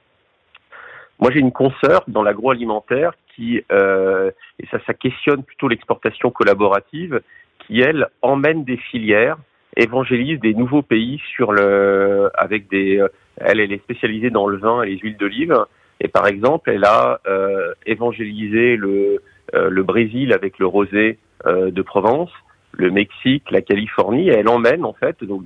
[1.20, 3.14] Moi, j'ai une consoeur dans l'agroalimentaire
[3.72, 7.22] euh, et ça, ça questionne plutôt l'exportation collaborative,
[7.60, 9.38] qui elle emmène des filières,
[9.76, 14.58] évangélise des nouveaux pays sur le, avec des, euh, elle, elle est spécialisée dans le
[14.58, 15.56] vin et les huiles d'olive.
[16.00, 19.22] Et par exemple, elle a euh, évangélisé le,
[19.54, 22.32] le Brésil avec le rosé de Provence,
[22.74, 24.30] le Mexique, la Californie.
[24.30, 25.44] Et elle emmène en fait donc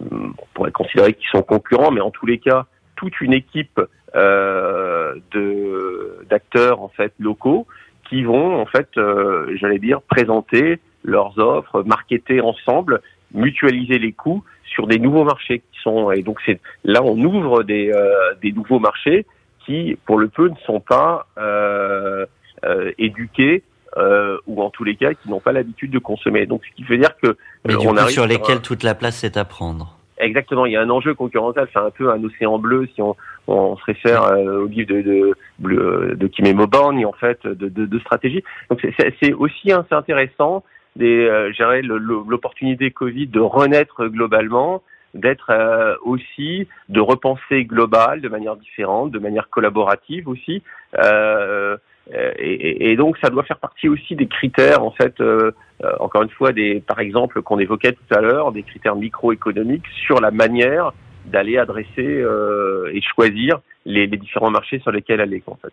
[0.00, 3.80] on pourrait considérer qu'ils sont concurrents, mais en tous les cas, toute une équipe
[4.14, 7.66] de d'acteurs en fait locaux
[8.08, 13.00] qui vont en fait, euh, j'allais dire, présenter leurs offres, marketer ensemble,
[13.32, 17.62] mutualiser les coûts sur des nouveaux marchés qui sont et donc c'est là on ouvre
[17.62, 19.26] des euh, des nouveaux marchés
[19.64, 22.26] qui pour le peu ne sont pas euh,
[22.64, 23.62] euh, éduqués
[23.96, 26.46] euh, ou en tous les cas qui n'ont pas l'habitude de consommer.
[26.46, 29.44] Donc ce qui veut dire que on arrive sur lesquels toute la place est à
[29.44, 29.95] prendre?
[30.18, 33.14] Exactement, il y a un enjeu concurrentiel, c'est un peu un océan bleu si on,
[33.48, 37.68] on se réfère euh, au livre de, de, de, de Kim et en fait, de,
[37.68, 38.42] de, de stratégie.
[38.70, 38.80] Donc
[39.20, 40.64] c'est aussi assez intéressant,
[40.96, 41.52] des, euh,
[41.82, 49.18] l'opportunité Covid de renaître globalement, d'être euh, aussi, de repenser global, de manière différente, de
[49.18, 50.62] manière collaborative aussi.
[50.98, 51.76] Euh,
[52.14, 55.50] et, et, donc ça doit faire partie aussi des critères en fait euh,
[55.98, 60.20] encore une fois des par exemple qu'on évoquait tout à l'heure des critères microéconomiques sur
[60.20, 60.92] la manière
[61.26, 65.42] d'aller adresser euh, et choisir les, différents marchés sur lesquels aller.
[65.46, 65.72] En fait.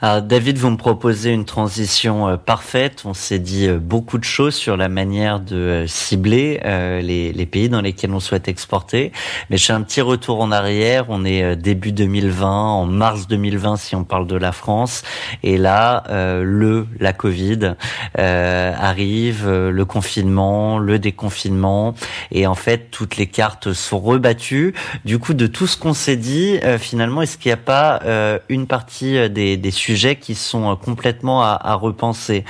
[0.00, 3.02] Alors, David, vous me proposez une transition euh, parfaite.
[3.04, 7.46] On s'est dit euh, beaucoup de choses sur la manière de euh, cibler les, les,
[7.46, 9.10] pays dans lesquels on souhaite exporter.
[9.50, 11.06] Mais je fais un petit retour en arrière.
[11.08, 15.02] On est début 2020, en mars 2020 si on parle de la France.
[15.42, 17.74] Et là, le la Covid
[18.14, 21.94] arrive, le confinement, le déconfinement,
[22.30, 24.74] et en fait toutes les cartes sont rebattues.
[25.04, 28.38] Du coup, de tout ce qu'on s'est dit, finalement est-ce qu'il n'y a pas euh,
[28.48, 32.44] une partie euh, des, sujets qui sont euh, complètement à, repenser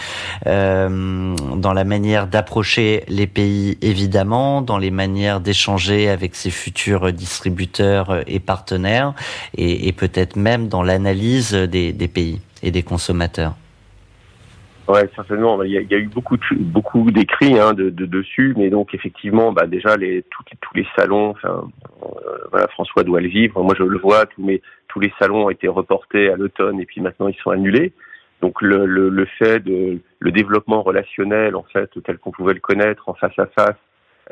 [0.47, 8.23] dans la manière d'approcher les pays, évidemment, dans les manières d'échanger avec ses futurs distributeurs
[8.27, 9.15] et partenaires,
[9.57, 13.55] et, peut-être même dans l'analyse des pays et des consommateurs?
[14.89, 15.63] Ouais, certainement.
[15.63, 19.53] Il y a, eu beaucoup, de, beaucoup d'écrits hein, de, de, dessus, mais donc effectivement,
[19.53, 21.31] bah déjà les tous, les salons.
[21.31, 21.69] Enfin,
[22.03, 23.63] euh, voilà, François doit le vivre.
[23.63, 24.25] Moi, je le vois.
[24.25, 27.51] Tous mes tous les salons ont été reportés à l'automne et puis maintenant ils sont
[27.51, 27.93] annulés.
[28.41, 32.61] Donc le, le, le fait de le développement relationnel en fait tel qu'on pouvait le
[32.61, 33.77] connaître en face à face,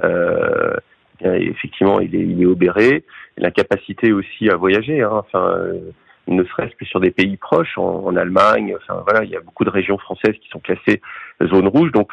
[0.05, 0.75] euh,
[1.23, 3.05] effectivement, il est, il est obéré.
[3.37, 5.03] La capacité aussi à voyager.
[5.03, 5.51] Hein, enfin.
[5.51, 5.92] Euh,
[6.27, 8.77] ne serait-ce que sur des pays proches, en, Allemagne.
[8.77, 11.01] Enfin voilà, il y a beaucoup de régions françaises qui sont classées
[11.43, 11.93] zone rouge.
[11.93, 12.12] Donc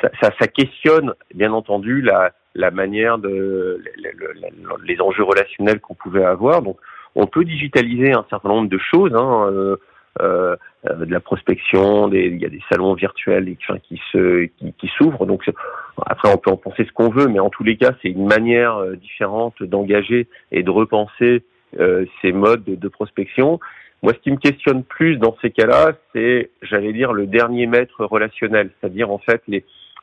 [0.00, 3.82] ça, ça, ça questionne bien entendu la, la manière de
[4.84, 6.62] les, enjeux relationnels qu'on pouvait avoir.
[6.62, 6.78] Donc
[7.14, 9.14] on peut digitaliser un certain nombre de choses.
[9.14, 9.76] Hein, euh,
[10.20, 10.56] euh,
[11.06, 14.88] de la prospection, des, il y a des salons virtuels enfin, qui se qui, qui
[14.96, 15.26] s'ouvrent.
[15.26, 15.50] Donc
[16.06, 18.26] après on peut en penser ce qu'on veut, mais en tous les cas c'est une
[18.26, 21.40] manière euh, différente d'engager et de repenser euh,
[22.22, 23.60] ces modes de, prospection.
[24.02, 28.04] Moi, ce qui me questionne plus dans ces cas-là, c'est, j'allais dire, le dernier maître
[28.04, 29.42] relationnel, c'est-à-dire en fait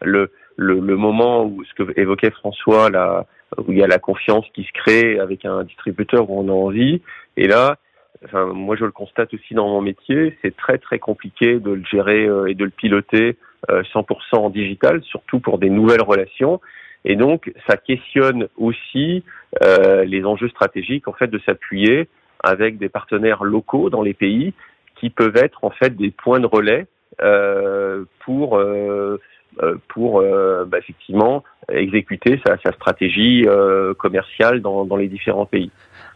[0.02, 3.26] le, le, moment où ce que évoquait François, là,
[3.58, 6.52] où il y a la confiance qui se crée avec un distributeur où on a
[6.52, 7.02] envie,
[7.38, 7.78] et là,
[8.26, 11.84] enfin, moi je le constate aussi dans mon métier, c'est très très compliqué de le
[11.90, 13.38] gérer euh, et de le piloter
[13.70, 14.04] 100%
[14.34, 16.60] euh, en digital, surtout pour des nouvelles relations.
[17.06, 19.24] Et donc, ça questionne aussi
[19.64, 22.08] euh, les enjeux stratégiques, en fait, de s'appuyer
[22.44, 24.54] avec des partenaires locaux dans les pays
[24.96, 26.88] qui peuvent être en fait des points de relais
[27.22, 29.20] euh, pour euh,
[29.62, 35.46] euh pour euh, bah, effectivement exécuter sa, sa stratégie euh, commerciale dans, dans les différents
[35.46, 35.72] pays.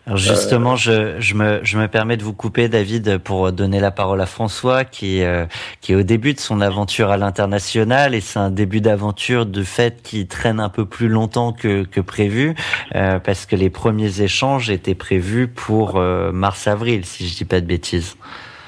[0.08, 3.90] Alors justement, je, je, me, je me permets de vous couper, David, pour donner la
[3.90, 5.46] parole à François, qui, euh,
[5.82, 9.64] qui est au début de son aventure à l'international, et c'est un début d'aventure de
[9.64, 12.54] fait qui traîne un peu plus longtemps que, que prévu,
[12.94, 17.60] euh, parce que les premiers échanges étaient prévus pour euh, mars-avril, si je dis pas
[17.60, 18.16] de bêtises.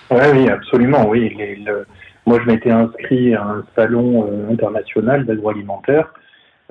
[0.10, 1.36] Oui, oui, absolument, oui.
[1.64, 1.86] le...
[2.26, 6.12] Moi, je m'étais inscrit à un salon euh, international d'agroalimentaire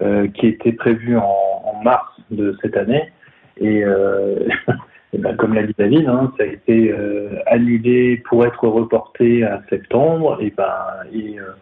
[0.02, 3.12] euh, qui était prévu en, en mars de cette année
[3.60, 4.48] et, euh,
[5.12, 9.44] et ben, comme l'a dit David, hein, ça a été euh, annulé pour être reporté
[9.44, 10.38] à septembre.
[10.40, 10.74] Et, ben,
[11.12, 11.52] et euh,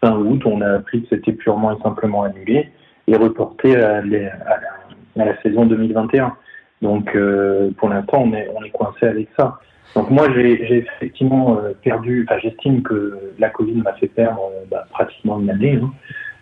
[0.00, 2.70] fin août, on a appris que c'était purement et simplement annulé
[3.06, 6.36] et reporté à, la, saison 2021.
[6.82, 9.58] Donc euh, pour l'instant, on est, on est coincé avec ça.
[9.94, 15.40] Donc moi, j'ai effectivement perdu, enfin j'estime que la Covid m'a fait perdre bah, pratiquement
[15.40, 15.90] une année, hein.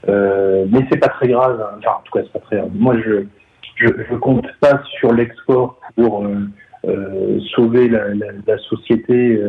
[0.09, 1.79] mais c'est pas très grave, hein.
[1.79, 2.71] enfin en tout cas c'est pas très grave.
[2.75, 3.25] Moi je,
[3.77, 6.27] je, je compte pas sur l'export pour
[7.55, 9.41] sauver la, la, la société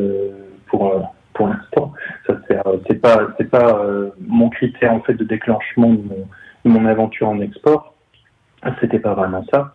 [0.67, 1.93] pour pour l'instant.
[2.25, 2.37] Ça
[2.87, 7.39] c'est pas c'est pas euh, mon critère en fait de déclenchement de mon, aventure en
[7.39, 7.93] export.
[8.81, 9.73] C'était pas vraiment ça.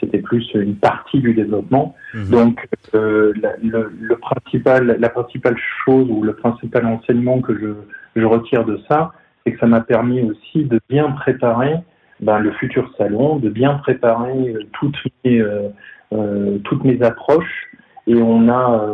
[0.00, 1.94] C'était plus une partie du développement.
[2.14, 2.30] Mhm.
[2.30, 8.20] Donc euh, la, le, le, principal la principale chose ou le principal enseignement que je
[8.20, 9.12] je retire de ça,
[9.44, 11.76] c'est que ça m'a permis aussi de bien préparer
[12.22, 17.70] ben, le futur salon, de bien préparer euh, toutes mes euh, toutes mes approches
[18.06, 18.86] et on a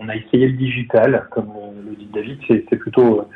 [0.00, 1.50] on a essayé le digital, comme
[1.88, 3.26] le dit David, c'est plutôt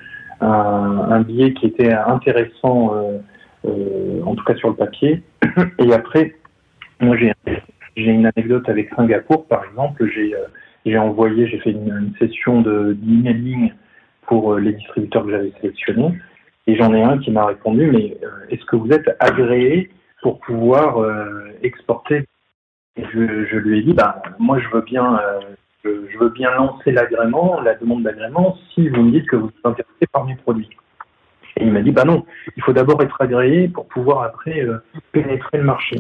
[0.43, 3.19] euh, un, billet qui était intéressant, euh,
[3.67, 5.23] euh, en tout cas sur le papier.
[5.79, 6.35] Et après,
[7.01, 7.33] moi j'ai
[7.97, 10.11] une anecdote avec Singapour, par exemple.
[10.85, 13.73] J'ai envoyé, j'ai fait une, session d'emailing
[14.27, 16.13] pour les distributeurs que j'avais sélectionnés.
[16.66, 18.16] Et j'en ai un qui m'a répondu, mais
[18.50, 19.90] est-ce que vous êtes agréé
[20.22, 20.96] pour pouvoir
[21.62, 22.24] exporter?
[22.96, 25.20] Je, je, lui ai dit, bah, moi je veux bien
[25.85, 29.66] je veux bien lancer l'agrément, la demande d'agrément, si vous me dites que vous êtes
[29.66, 30.70] intéressé par mes produits.
[31.57, 32.24] Et il m'a dit, bah non,
[32.57, 34.79] il faut d'abord être agréé pour pouvoir après euh,
[35.12, 35.96] pénétrer le marché.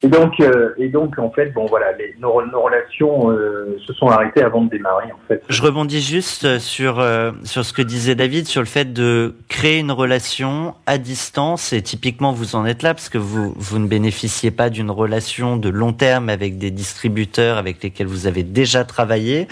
[0.00, 3.92] Et donc, euh, et donc, en fait, bon, voilà, les, nos, nos relations euh, se
[3.94, 5.42] sont arrêtées avant de démarrer, en fait.
[5.48, 9.80] Je rebondis juste sur euh, sur ce que disait David, sur le fait de créer
[9.80, 11.72] une relation à distance.
[11.72, 15.56] Et typiquement, vous en êtes là parce que vous vous ne bénéficiez pas d'une relation
[15.56, 19.48] de long terme avec des distributeurs avec lesquels vous avez déjà travaillé.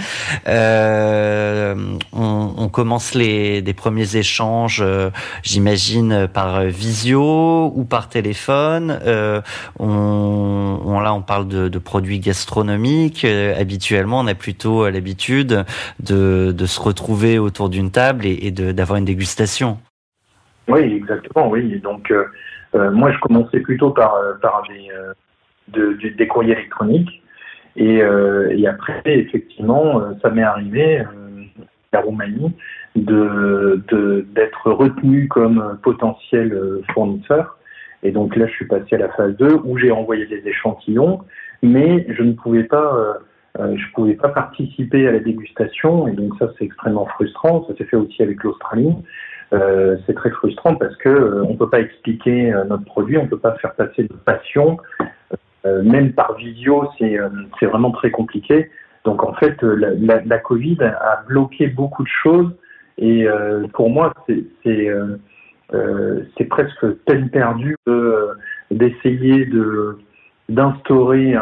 [0.47, 1.75] Euh,
[2.13, 4.85] on, on, commence les des premiers échanges,
[5.43, 9.01] j'imagine, par visio ou par téléphone.
[9.81, 10.36] on
[11.07, 13.25] là, on parle de, produits gastronomiques.
[13.25, 15.65] Euh, habituellement, on a plutôt euh, l'habitude
[16.01, 19.79] de, se retrouver autour d'une table et, d'avoir une dégustation.
[20.69, 21.49] Oui, exactement.
[21.49, 21.81] Oui.
[21.81, 22.25] Donc, euh,
[22.91, 24.15] moi, je commençais plutôt par,
[25.69, 27.23] des, courriers électroniques.
[27.77, 28.03] Et,
[28.67, 31.05] après, effectivement, ça m'est arrivé
[31.93, 32.53] à Roumanie
[32.97, 37.57] d'être retenu comme potentiel fournisseur
[38.07, 41.23] et donc là, je suis passé à la phase 2 où j'ai envoyé des échantillons,
[41.61, 43.15] mais je ne pouvais pas, euh,
[43.59, 46.07] euh, pouvais pas participer à la dégustation.
[46.07, 47.67] Et donc ça, c'est extrêmement frustrant.
[47.67, 48.95] Ça s'est fait aussi avec l'Australie.
[49.53, 53.41] Euh, c'est très frustrant parce que euh, on peut pas expliquer notre produit, on peut
[53.41, 54.79] pas faire passer de passion.
[55.65, 58.71] même par visio, c'est vraiment très compliqué.
[59.05, 62.53] Donc en fait, la, la, Covid a bloqué beaucoup de choses.
[62.99, 63.27] Et
[63.73, 64.89] pour moi, c'est
[65.75, 67.77] euh, c'est presque peine perdue
[68.71, 69.99] d'essayer de,
[70.49, 71.35] d'instaurer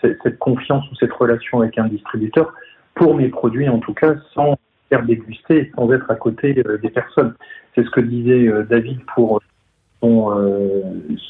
[0.00, 2.52] cette confiance ou cette relation avec un distributeur
[2.94, 4.56] pour mes produits en tout cas sans
[4.88, 7.34] faire déguster, sans être à côté euh, des personnes.
[7.74, 9.40] C'est ce que disait euh, David pour
[10.00, 10.32] son,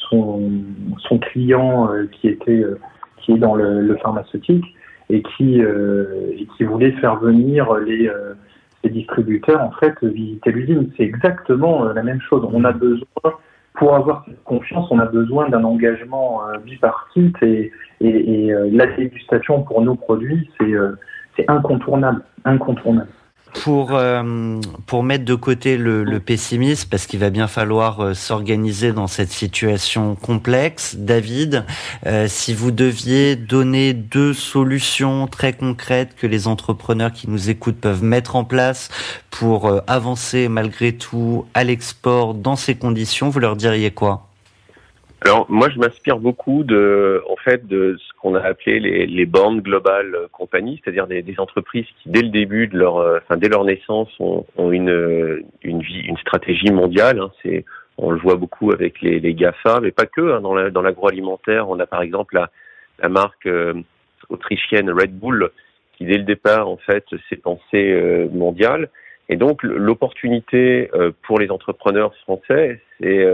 [0.09, 0.52] son,
[0.98, 2.64] son client qui était
[3.16, 4.64] qui est dans le, le pharmaceutique
[5.09, 8.09] et qui, et qui voulait faire venir les
[8.85, 10.90] les distributeurs en fait visiter l'usine.
[10.97, 12.49] C'est exactement euh, la même chose.
[12.53, 13.35] On a besoin,
[13.75, 18.69] pour avoir cette confiance, on a besoin d'un engagement euh, bipartite et, et, et euh,
[18.73, 23.09] la dégustation pour nos produits, c'est incontournable, incontournable
[23.52, 28.14] pour euh, pour mettre de côté le, le pessimisme parce qu'il va bien falloir euh,
[28.14, 30.96] s'organiser dans cette situation complexe.
[30.96, 31.64] David,
[32.06, 37.80] euh, si vous deviez donner deux solutions très concrètes que les entrepreneurs qui nous écoutent
[37.80, 38.88] peuvent mettre en place
[39.30, 44.30] pour avancer malgré tout à l'export dans ces conditions, vous leur diriez quoi?
[45.22, 49.26] Alors moi, je m'inspire beaucoup de, en fait, de ce qu'on a appelé les, les
[49.26, 53.37] bornes globales compagnies, c'est-à-dire des, des, entreprises qui, dès le début de leur, euh, enfin
[53.37, 57.20] dès leur naissance, ont, ont une, une vie, une stratégie mondiale.
[57.20, 57.30] Hein.
[57.42, 57.66] C'est,
[57.98, 60.33] on le voit beaucoup avec les, les Gafa, mais pas que.
[60.33, 60.40] Hein.
[60.40, 62.50] Dans, la, dans l'agroalimentaire, on a par exemple la,
[62.98, 63.74] la marque euh,
[64.30, 65.50] autrichienne Red Bull,
[65.98, 68.88] qui dès le départ, en fait, s'est pensée euh, mondiale.
[69.28, 70.90] Et donc, l'opportunité
[71.22, 73.24] pour les entrepreneurs français, c'est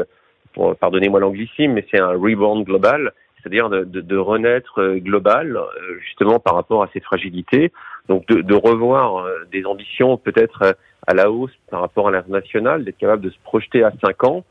[0.81, 5.99] pardonnez-moi l'anglicisme, mais c'est un reborn global, c'est-à-dire de, de, de, renaître euh, global, euh,
[6.01, 7.73] justement par rapport à ces fragilités.
[8.09, 12.85] Donc de, de revoir euh, des ambitions peut-être à la hausse par rapport à l'international,
[12.85, 14.45] d'être capable de se projeter à cinq ans.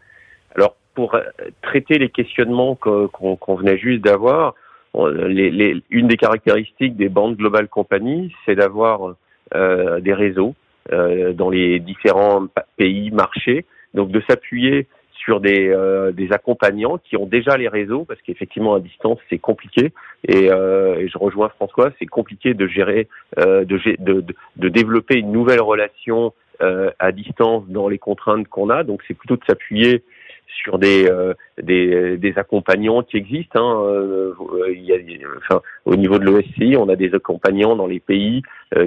[0.56, 1.18] Alors pour
[1.62, 4.56] traiter les questionnements qu'on venait juste d'avoir,
[4.98, 9.16] les, les, une des caractéristiques des bandes globales compagnies, c'est d'avoir
[9.54, 10.56] euh, des réseaux
[10.92, 12.48] euh, dans les différents
[12.78, 14.88] pays, marchés, donc de s'appuyer
[15.26, 19.40] sur des, euh, des accompagnants qui ont déjà les réseaux, parce qu'effectivement à distance c'est
[19.40, 19.92] compliqué.
[20.28, 23.08] Et, euh, je rejoins François, c'est compliqué de gérer,
[23.40, 24.24] euh, de, de,
[24.56, 28.84] de, développer une nouvelle relation euh, à distance dans les contraintes qu'on a.
[28.84, 30.04] Donc c'est plutôt de s'appuyer
[30.48, 33.60] sur des, euh, des, des accompagnants qui existent.
[33.60, 33.84] Hein.
[33.84, 34.34] Euh,
[34.74, 34.98] il y a,
[35.38, 38.44] enfin, au niveau de l'OSCI, on a des accompagnants dans les pays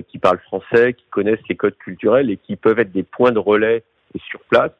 [0.08, 3.38] qui parlent français, qui connaissent les codes culturels et qui peuvent être des points de
[3.38, 3.82] relais
[4.28, 4.72] sur place.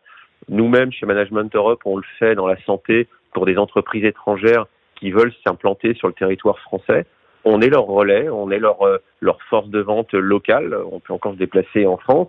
[0.49, 5.11] Nous-mêmes, chez Management Europe, on le fait dans la santé pour des entreprises étrangères qui
[5.11, 7.07] veulent s'implanter sur le territoire français.
[7.45, 10.77] On est leur relais, on est leur, euh, leur force de vente locale.
[10.91, 12.29] On peut encore se déplacer en France.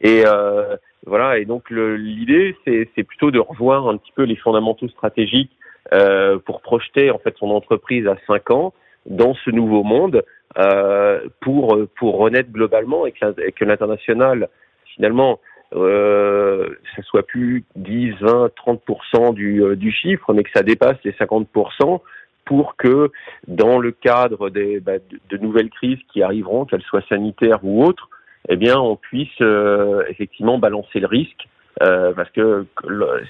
[0.00, 1.38] Et euh, voilà.
[1.38, 5.52] Et donc l'idée, c'est plutôt de revoir un petit peu les fondamentaux stratégiques
[5.92, 8.74] euh, pour projeter en fait son entreprise à 5 ans
[9.06, 10.24] dans ce nouveau monde
[10.58, 14.48] euh, pour pour renaître globalement et que, que l'international
[14.96, 15.38] finalement
[15.74, 20.96] euh, ça soit plus 10, 20, 30% du, euh, du chiffre, mais que ça dépasse
[21.04, 22.00] les 50%
[22.44, 23.10] pour que
[23.48, 24.98] dans le cadre des, bah,
[25.30, 28.08] de, nouvelles crises qui arriveront, qu'elles soient sanitaires ou autres,
[28.48, 31.48] eh bien, on puisse euh, effectivement balancer le risque,
[31.82, 32.66] euh, parce que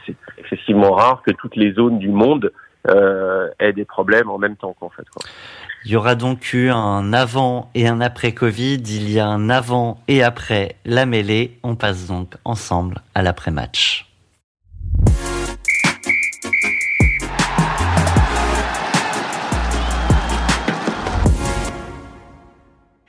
[0.05, 2.53] c'est excessivement rare que toutes les zones du monde
[2.89, 4.75] euh, des problèmes en même temps.
[5.85, 8.83] Il y aura donc eu un avant et un après Covid.
[8.87, 11.59] Il y a un avant et après la mêlée.
[11.63, 14.07] On passe donc ensemble à l'après-match.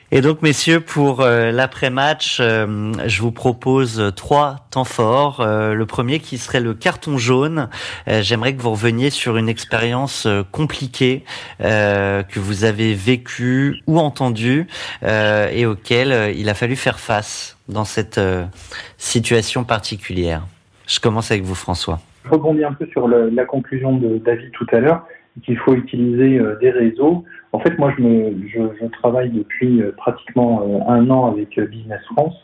[0.10, 5.42] Et donc, messieurs, pour euh, l'après-match, euh, je vous propose trois temps forts.
[5.42, 7.68] Euh, le premier qui serait le carton jaune.
[8.08, 11.24] J'aimerais que vous reveniez sur une expérience compliquée
[11.60, 14.68] que vous avez vécue ou entendue
[15.04, 18.20] et auquel il a fallu faire face dans cette
[18.98, 20.44] situation particulière.
[20.88, 22.00] Je commence avec vous, François.
[22.26, 25.06] Je rebondis un peu sur la conclusion de David tout à l'heure
[25.44, 30.62] qu'il faut utiliser des réseaux en fait, moi, je, me, je, travaille depuis euh, pratiquement
[30.62, 32.36] euh, un an avec euh, Business France.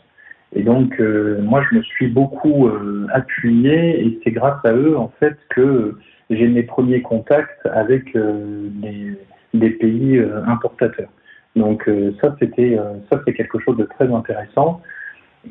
[0.56, 2.70] Et donc, moi, je me suis beaucoup
[3.12, 5.96] appuyé et c'est grâce à eux, en fait, que
[6.30, 9.18] j'ai mes premiers contacts avec des,
[9.52, 11.08] des, pays importateurs.
[11.56, 11.90] Donc,
[12.22, 12.78] ça, c'était,
[13.10, 14.80] ça, c'est quelque chose de très intéressant.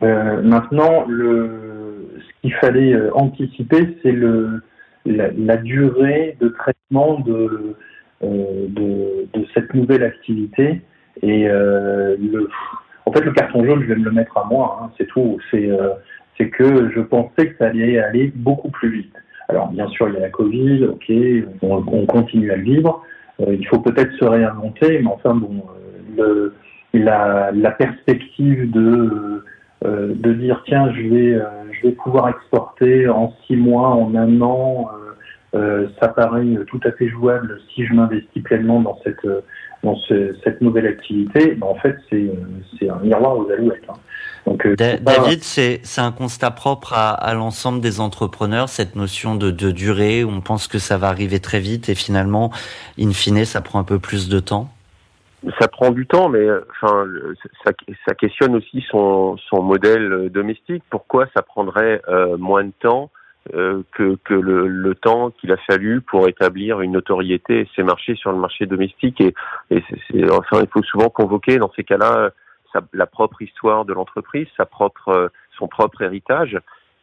[0.01, 4.15] maintenant, ce qu'il fallait anticiper, c'est
[5.05, 7.77] la, durée de traitement de, euh,
[8.23, 10.81] de, de, cette nouvelle activité.
[11.21, 12.15] Et euh,
[13.05, 15.39] en fait, le carton jaune, je vais me le mettre à moi, hein, c'est tout.
[15.51, 15.89] C'est euh,
[16.37, 19.13] c'est que je pensais que ça allait aller beaucoup plus vite.
[19.49, 21.11] Alors, bien sûr, il y a la Covid, ok,
[21.61, 23.03] on, on continue à le vivre.
[23.41, 25.63] Euh, il faut peut-être se réinventer, mais enfin, bon,
[26.93, 29.43] la, perspective de,
[29.85, 34.41] euh, de dire, tiens, je vais, je vais pouvoir exporter en six mois, en un
[34.41, 35.02] an, euh,
[35.99, 39.27] ça paraît tout à fait jouable si je m'investis pleinement dans cette
[39.83, 41.55] dans ce, cette nouvelle activité.
[41.55, 42.31] Ben, en fait, c'est
[42.79, 43.83] c'est un miroir aux alouettes.
[43.89, 43.93] Hein.
[44.47, 49.35] Donc, euh, David, c'est c'est un constat propre à, à l'ensemble des entrepreneurs cette notion
[49.35, 52.51] de, de durée où on pense que ça va arriver très vite et finalement,
[52.99, 54.69] in fine, ça prend un peu plus de temps?
[55.59, 57.05] Ça prend du temps, mais enfin,
[57.65, 57.71] ça,
[58.07, 60.83] ça questionne aussi son, son modèle domestique.
[60.89, 63.11] Pourquoi ça prendrait euh, moins de temps?
[63.53, 67.83] Euh, que, que le, le, temps qu'il a fallu pour établir une notoriété et ses
[67.83, 69.19] marchés sur le marché domestique.
[69.19, 69.33] Et,
[69.69, 72.31] et c'est, enfin, il faut souvent convoquer dans ces cas-là
[72.93, 76.57] la propre histoire de l'entreprise, sa propre, son propre héritage.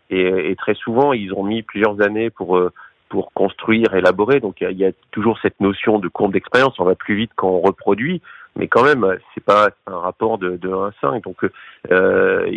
[0.08, 2.72] Et, et, très souvent, ils ont mis plusieurs années pour euh,
[3.10, 4.40] pour construire, élaborer.
[4.40, 6.78] Donc il y, a toujours cette notion de courbe d'expérience.
[6.78, 8.22] On va plus vite quand on reproduit,
[8.56, 11.24] mais quand même, c'est pas un rapport de, de 1 à 5.
[11.24, 11.44] Donc
[11.90, 12.50] euh,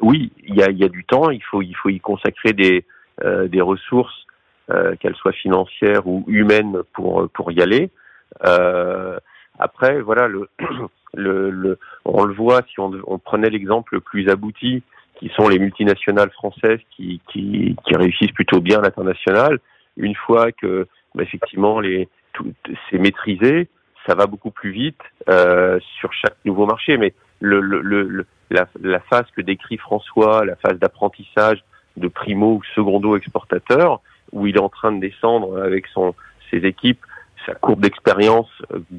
[0.00, 1.30] oui, il y a, du temps.
[1.30, 2.84] Il faut il faut y consacrer des
[3.22, 4.26] euh, des ressources,
[4.70, 7.90] euh, qu'elles soient financières ou humaines, pour pour y aller.
[8.44, 9.18] Euh,
[9.58, 10.48] après, voilà, le,
[11.14, 14.82] le, on le voit si on, prenait l'exemple le plus abouti
[15.16, 19.60] qui sont les multinationales françaises qui, qui, qui réussissent plutôt bien à l'international.
[19.96, 22.52] Une fois que bah, effectivement les tout
[22.90, 23.68] c'est maîtrisé,
[24.06, 26.96] ça va beaucoup plus vite euh, sur chaque nouveau marché.
[26.96, 31.64] Mais le, le, le la, la, phase que décrit François, la phase d'apprentissage
[31.96, 34.00] de primo ou secondo exportateur,
[34.32, 36.14] où il est en train de descendre avec son
[36.50, 37.00] ses équipes
[37.46, 38.50] sa courbe d'expérience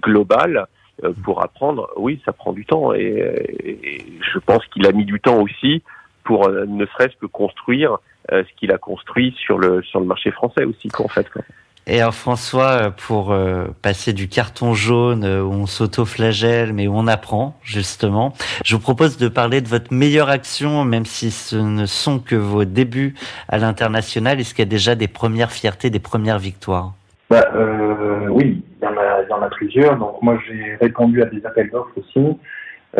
[0.02, 0.68] globale
[1.04, 5.20] euh, pour apprendre, oui, ça prend du temps et, je pense qu'il a mis du
[5.20, 5.82] temps aussi
[6.24, 7.98] pour euh, ne serait-ce que construire
[8.32, 11.30] euh, ce qu'il a construit sur le sur le marché français aussi, en fait.
[11.30, 11.42] Quoi.
[11.86, 13.36] Et alors François, pour
[13.82, 19.18] passer du carton jaune où on s'auto-flagelle mais où on apprend justement, je vous propose
[19.18, 23.16] de parler de votre meilleure action, même si ce ne sont que vos débuts
[23.50, 24.40] à l'international.
[24.40, 26.94] Est-ce qu'il y a déjà des premières fiertés, des premières victoires?
[27.30, 29.98] Bah, euh, Oui, il y, en a, plusieurs.
[29.98, 32.38] Donc moi j'ai répondu à des appels d'offres aussi,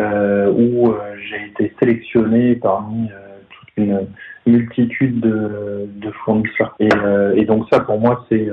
[0.00, 3.08] euh, où euh, j'ai été sélectionné parmi
[3.50, 4.06] toute une
[4.46, 6.74] multitude de, de fournisseurs.
[6.78, 6.88] Et,
[7.36, 8.48] et, donc ça pour moi c'est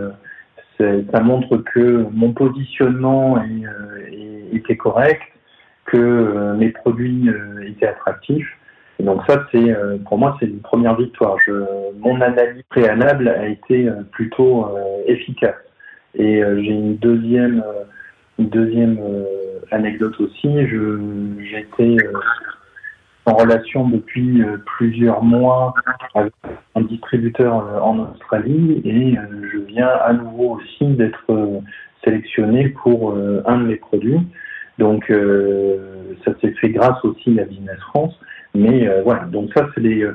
[0.79, 5.21] ça montre que mon positionnement est, était correct,
[5.85, 7.29] que mes produits
[7.67, 8.47] étaient attractifs.
[8.97, 9.75] Et donc ça, c'est
[10.05, 11.37] pour moi, c'est une première victoire.
[11.45, 11.51] Je,
[11.99, 14.75] mon analyse préalable a été plutôt
[15.05, 15.53] efficace.
[16.15, 17.83] Et euh, j'ai une deuxième, euh,
[18.39, 19.25] une deuxième euh,
[19.71, 20.49] anecdote aussi.
[21.49, 21.97] J'étais
[23.25, 24.41] en relation depuis
[24.77, 25.73] plusieurs mois
[26.15, 26.33] avec
[26.75, 27.53] un distributeur
[27.83, 29.15] en Australie et
[29.53, 31.61] je viens à nouveau aussi d'être
[32.03, 33.15] sélectionné pour
[33.45, 34.19] un de mes produits.
[34.79, 35.11] Donc
[36.25, 38.19] ça s'est fait grâce aussi à Business France.
[38.55, 40.09] Mais voilà, donc ça c'est des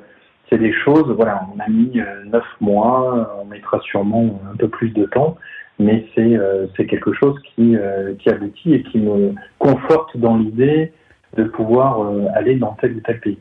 [0.50, 1.08] c'est des choses.
[1.16, 5.36] Voilà, on a mis neuf mois, on mettra sûrement un peu plus de temps,
[5.78, 10.92] mais c'est euh, quelque chose qui, euh, qui aboutit et qui me conforte dans l'idée
[11.36, 13.38] de pouvoir euh, aller dans tel ou tel pays.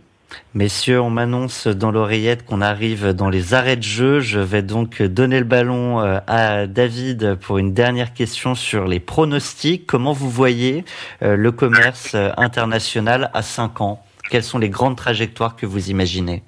[0.54, 4.20] Messieurs, on m'annonce dans l'oreillette qu'on arrive dans les arrêts de jeu.
[4.20, 9.86] Je vais donc donner le ballon à David pour une dernière question sur les pronostics.
[9.86, 10.84] Comment vous voyez
[11.22, 14.04] le commerce international à 5 ans?
[14.30, 16.42] Quelles sont les grandes trajectoires que vous imaginez?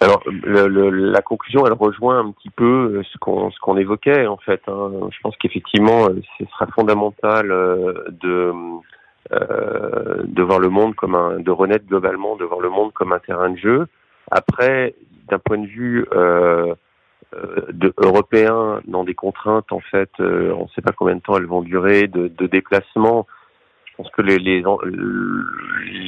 [0.00, 3.76] Alors le, le, la conclusion, elle rejoint un petit peu euh, ce qu'on ce qu'on
[3.76, 4.62] évoquait en fait.
[4.68, 4.90] Hein.
[5.10, 8.52] Je pense qu'effectivement, euh, ce sera fondamental euh, de
[9.32, 13.12] euh, de voir le monde comme un, de renaître globalement, de voir le monde comme
[13.12, 13.86] un terrain de jeu.
[14.30, 14.94] Après,
[15.28, 16.74] d'un point de vue euh,
[17.70, 21.46] de, européen, dans des contraintes en fait, on ne sait pas combien de temps elles
[21.46, 23.26] vont durer, de, de déplacement.
[23.84, 24.62] Je pense que les, les,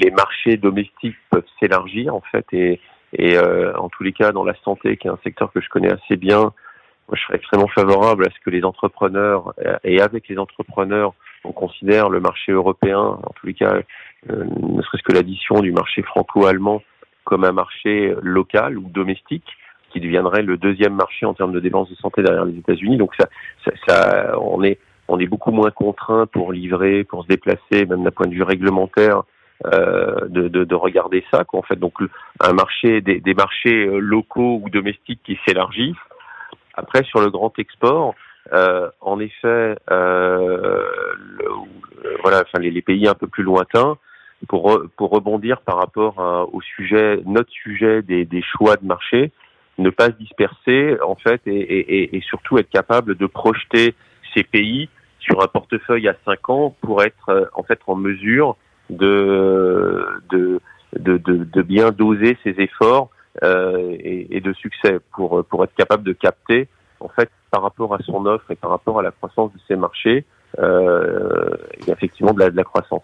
[0.02, 2.80] les marchés domestiques peuvent s'élargir en fait et
[3.12, 5.68] et euh, en tous les cas, dans la santé, qui est un secteur que je
[5.68, 9.52] connais assez bien, moi, je serais extrêmement favorable à ce que les entrepreneurs,
[9.82, 11.12] et avec les entrepreneurs,
[11.44, 13.74] on considère le marché européen, en tous les cas,
[14.30, 16.82] euh, ne serait-ce que l'addition du marché franco-allemand
[17.24, 19.44] comme un marché local ou domestique,
[19.90, 22.96] qui deviendrait le deuxième marché en termes de dépenses de santé derrière les États-Unis.
[22.96, 23.26] Donc ça,
[23.86, 24.78] ça, on est
[25.10, 28.44] on est beaucoup moins contraint pour livrer, pour se déplacer, même d'un point de vue
[28.44, 29.24] réglementaire,
[29.66, 31.44] euh, de, de, de, regarder ça.
[31.44, 31.94] Quoi, en fait, donc
[32.38, 35.96] un marché, des, des marchés euh, locaux ou domestiques qui s'élargissent.
[36.74, 38.14] Après, sur le grand export,
[38.52, 40.82] en effet, euh,
[42.22, 43.96] voilà, enfin les, pays un peu plus lointains,
[44.48, 49.32] pour pour rebondir par rapport au sujet, notre sujet des, choix de marché,
[49.78, 53.94] ne pas se disperser en fait et, surtout être capable de projeter
[54.34, 54.88] ces pays
[55.18, 58.56] sur un portefeuille à cinq ans pour être en fait en mesure
[58.90, 60.60] de, de,
[60.98, 63.10] de, de, bien doser ses efforts
[63.42, 66.68] euh, et, et, de succès pour, pour être capable de capter,
[67.00, 69.76] en fait, par rapport à son offre et par rapport à la croissance de ses
[69.76, 70.24] marchés,
[70.58, 71.50] euh,
[71.86, 73.02] effectivement de la, de la croissance.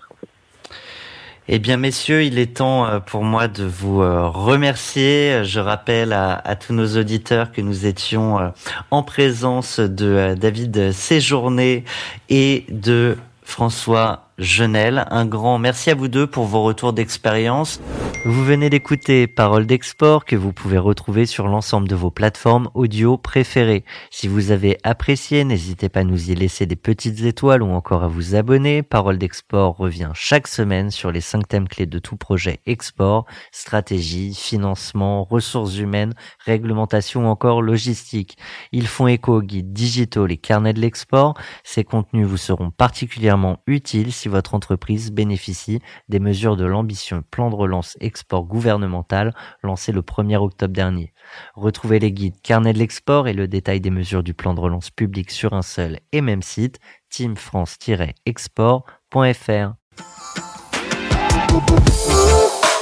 [1.49, 5.45] Eh bien, messieurs, il est temps euh, pour moi de vous euh, remercier.
[5.45, 8.53] Je rappelle à, tous nos auditeurs que nous étions
[8.91, 11.85] en présence de David Séjourné
[12.29, 15.07] et de François Genel.
[15.11, 17.81] Un grand merci à vous deux pour vos retours d'expérience.
[18.27, 23.17] Vous venez d'écouter Parole d'export que vous pouvez retrouver sur l'ensemble de vos plateformes audio
[23.17, 23.85] préférées.
[24.11, 28.03] Si vous avez apprécié, n'hésitez pas à nous y laisser des petites étoiles ou encore
[28.03, 28.83] à vous abonner.
[28.83, 34.35] Parole d'export revient chaque semaine sur les cinq thèmes clés de tout projet export, stratégie,
[34.35, 36.15] financement, ressources humaines,
[36.45, 38.37] réglementation ou encore logistique.
[38.73, 41.35] Ils font écho aux guides digitaux, les carnets de l'export.
[41.63, 47.55] Ces contenus vous seront particulièrement utiles votre entreprise bénéficie des mesures de l'ambition plan de
[47.55, 51.13] relance export gouvernemental lancé le 1er octobre dernier.
[51.55, 54.91] Retrouvez les guides Carnet de l'export et le détail des mesures du plan de relance
[54.91, 56.79] public sur un seul et même site,
[57.11, 59.75] teamfrance-export.fr.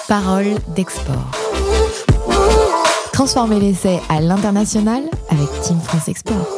[0.09, 1.31] Parole d'export.
[3.13, 6.49] Transformez l'essai à l'international avec Team France Export.